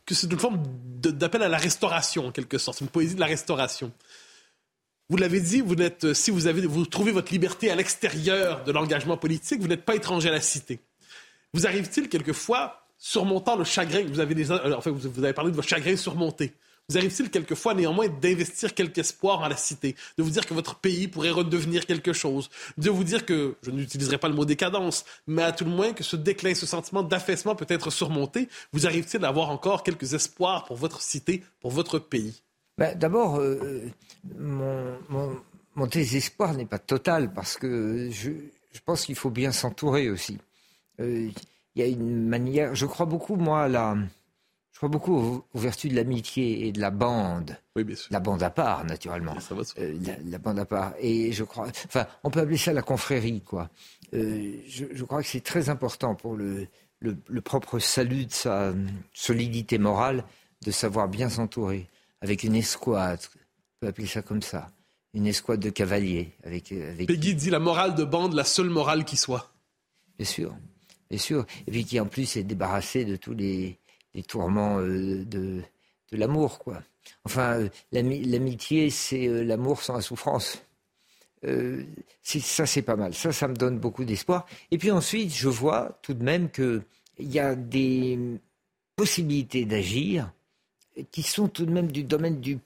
[0.06, 0.62] que c'est une forme
[1.02, 3.92] d'appel à la restauration, en quelque sorte, une poésie de la restauration.
[5.10, 8.72] Vous l'avez dit, vous êtes, si vous, avez, vous trouvez votre liberté à l'extérieur de
[8.72, 10.80] l'engagement politique, vous n'êtes pas étranger à la cité.
[11.54, 15.56] Vous arrive-t-il quelquefois, surmontant le chagrin, vous avez, des, euh, enfin, vous avez parlé de
[15.56, 16.54] votre chagrin surmonté,
[16.90, 20.76] vous arrive-t-il quelquefois néanmoins d'investir quelque espoir en la cité, de vous dire que votre
[20.76, 25.06] pays pourrait redevenir quelque chose, de vous dire que, je n'utiliserai pas le mot décadence,
[25.28, 28.86] mais à tout le moins que ce déclin, ce sentiment d'affaissement peut être surmonté, vous
[28.86, 32.42] arrive-t-il d'avoir encore quelques espoirs pour votre cité, pour votre pays?
[32.78, 33.82] Ben, D'abord, euh,
[34.38, 34.98] mon,
[35.76, 38.32] mon, désespoir n'est pas total parce que je,
[38.86, 40.38] pense qu'il faut bien s'entourer aussi.
[41.00, 41.30] Euh,
[41.76, 43.98] il y a une manière, je crois beaucoup, moi, à la
[44.80, 47.58] je crois beaucoup aux, vertus de l'amitié et de la bande.
[47.76, 48.08] Oui, bien sûr.
[48.12, 49.36] La bande à part, naturellement.
[49.78, 50.94] Euh, la, bande à part.
[51.02, 53.70] Et je crois, enfin, on peut appeler ça la confrérie, quoi.
[54.14, 56.66] Euh, je, crois que c'est très important pour le,
[57.02, 58.74] le, propre salut de sa
[59.14, 60.24] solidité morale
[60.64, 61.90] de savoir bien s'entourer
[62.22, 63.20] avec une escouade.
[63.26, 64.72] On peut appeler ça comme ça.
[65.14, 66.32] Une escouade de cavaliers.
[66.46, 67.06] Avec, avec...
[67.06, 69.52] Peggy dit la morale de bande, la seule morale qui soit.
[70.18, 70.56] Bien sûr.
[71.10, 71.46] Bien sûr.
[71.68, 73.78] Et puis qui en plus est débarrassé de tous les
[74.14, 75.62] les tourments euh, de,
[76.12, 76.82] l'amour, quoi.
[77.26, 80.62] Enfin, euh, l'amitié, c'est euh, l'amour sans la souffrance.
[82.24, 83.14] ça, c'est pas mal.
[83.14, 84.46] Ça, ça me donne beaucoup d'espoir.
[84.72, 86.84] Et puis ensuite, je vois tout de même qu'il
[87.20, 88.40] y a des
[88.96, 90.32] possibilités d'agir
[91.12, 92.60] qui sont tout de même du domaine du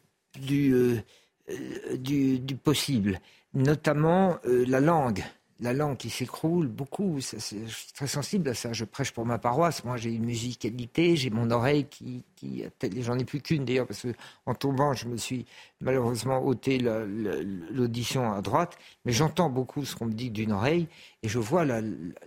[2.64, 3.20] possible,
[3.54, 5.24] notamment la langue
[5.64, 7.20] la langue qui s'écroule, beaucoup.
[7.20, 8.74] je suis très sensible à ça.
[8.74, 9.86] Je prêche pour ma paroisse.
[9.86, 12.66] Moi, j'ai une musicalité, j'ai mon oreille qui, qui
[12.97, 14.14] j'en ai plus qu'une d'ailleurs parce que
[14.45, 15.45] en tombant, je me suis
[15.80, 18.78] malheureusement ôté l'audition à droite.
[19.05, 20.88] Mais j'entends beaucoup ce qu'on me dit d'une oreille
[21.24, 21.64] et je vois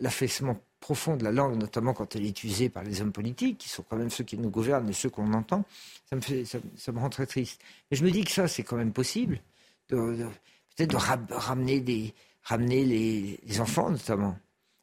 [0.00, 3.68] l'affaissement profond de la langue, notamment quand elle est usée par les hommes politiques, qui
[3.68, 5.64] sont quand même ceux qui nous gouvernent et ceux qu'on entend.
[6.08, 7.60] Ça me fait, ça, me rend très triste.
[7.90, 9.40] Mais je me dis que ça, c'est quand même possible.
[9.88, 12.14] peut-être de ramener des,
[12.46, 14.38] ramener les, enfants notamment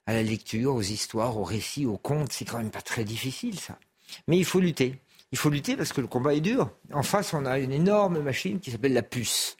[0.05, 2.33] à la lecture, aux histoires, aux récits, aux contes.
[2.33, 3.79] C'est quand même pas très difficile ça.
[4.27, 4.99] Mais il faut lutter.
[5.31, 6.69] Il faut lutter parce que le combat est dur.
[6.91, 9.57] En face, on a une énorme machine qui s'appelle la puce.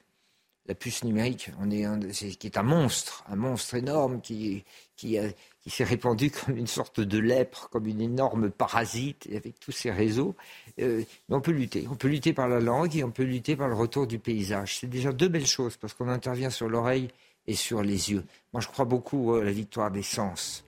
[0.67, 4.65] la puce numérique, on est, qui est un monstre, un monstre énorme qui,
[4.97, 5.17] qui,
[5.61, 9.91] qui s'est répandu comme une sorte de lèpre, comme une énorme parasite, avec tous ces
[9.91, 10.35] réseaux.
[10.79, 11.87] Euh, on peut lutter.
[11.89, 14.79] On peut lutter par la langue et on peut lutter par le retour du paysage.
[14.79, 17.07] C'est déjà deux belles choses parce qu'on intervient sur l'oreille
[17.47, 18.23] et sur les yeux.
[18.53, 20.65] Moi, je crois beaucoup à la victoire des sens.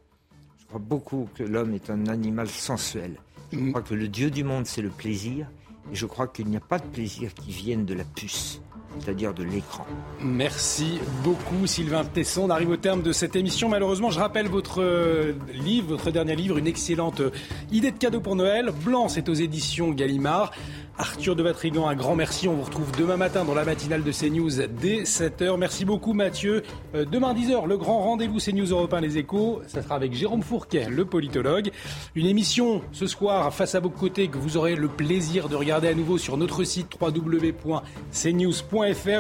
[0.60, 3.18] Je crois beaucoup que l'homme est un animal sensuel.
[3.52, 3.70] Je mm.
[3.70, 5.48] crois que le Dieu du monde, c'est le plaisir.
[5.92, 8.60] Et je crois qu'il n'y a pas de plaisir qui vienne de la puce
[9.00, 9.86] c'est-à-dire de l'écran.
[10.22, 12.44] Merci beaucoup Sylvain Tesson.
[12.44, 13.70] On arrive au terme de cette émission.
[13.70, 17.32] Malheureusement, je rappelle votre euh, livre, votre dernier livre, une excellente euh,
[17.72, 18.72] idée de cadeau pour Noël.
[18.84, 20.52] Blanc, c'est aux éditions Gallimard.
[20.98, 22.48] Arthur de Vatrigan, un grand merci.
[22.48, 25.58] On vous retrouve demain matin dans la matinale de CNews dès 7h.
[25.58, 26.64] Merci beaucoup Mathieu.
[26.96, 29.62] Euh, demain 10h, le grand rendez-vous CNews Europe 1 Les Échos.
[29.68, 31.72] Ça sera avec Jérôme Fourquet, le politologue.
[32.16, 35.90] Une émission ce soir face à vos côtés que vous aurez le plaisir de regarder
[35.90, 37.74] à nouveau sur notre site www.cnews.fr.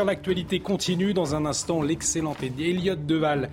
[0.05, 1.13] L'actualité continue.
[1.13, 3.49] Dans un instant, l'excellent Elliot Deval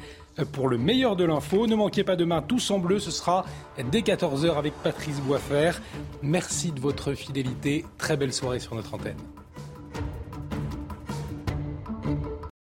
[0.53, 1.67] pour le meilleur de l'info.
[1.67, 3.45] Ne manquez pas demain tous en bleu, ce sera
[3.91, 5.73] dès 14h avec Patrice Boisfer.
[6.23, 7.85] Merci de votre fidélité.
[7.99, 9.17] Très belle soirée sur notre antenne.